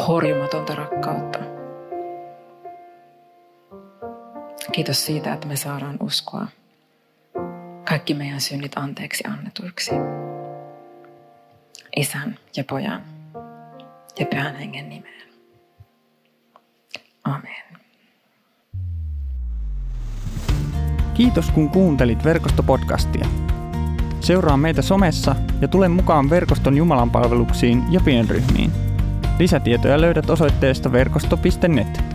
Horjumatonta 0.08 0.74
rakkautta. 0.74 1.38
Kiitos 4.72 5.06
siitä, 5.06 5.32
että 5.32 5.46
me 5.46 5.56
saadaan 5.56 5.96
uskoa 6.00 6.46
kaikki 7.84 8.14
meidän 8.14 8.40
synnit 8.40 8.72
anteeksi 8.76 9.24
annetuiksi. 9.28 9.90
Isän 11.96 12.38
ja 12.56 12.64
pojan 12.64 13.02
ja 14.18 14.26
pyhän 14.26 14.56
hengen 14.56 14.88
nimeen. 14.88 15.28
Amen. 17.24 17.64
Kiitos 21.14 21.50
kun 21.50 21.70
kuuntelit 21.70 22.24
verkostopodcastia. 22.24 23.26
Seuraa 24.20 24.56
meitä 24.56 24.82
somessa 24.82 25.36
ja 25.60 25.68
tule 25.68 25.88
mukaan 25.88 26.30
verkoston 26.30 26.76
Jumalan 26.76 27.10
palveluksiin 27.10 27.82
ja 27.90 28.00
pienryhmiin. 28.04 28.70
Lisätietoja 29.38 30.00
löydät 30.00 30.30
osoitteesta 30.30 30.92
verkosto.net. 30.92 32.13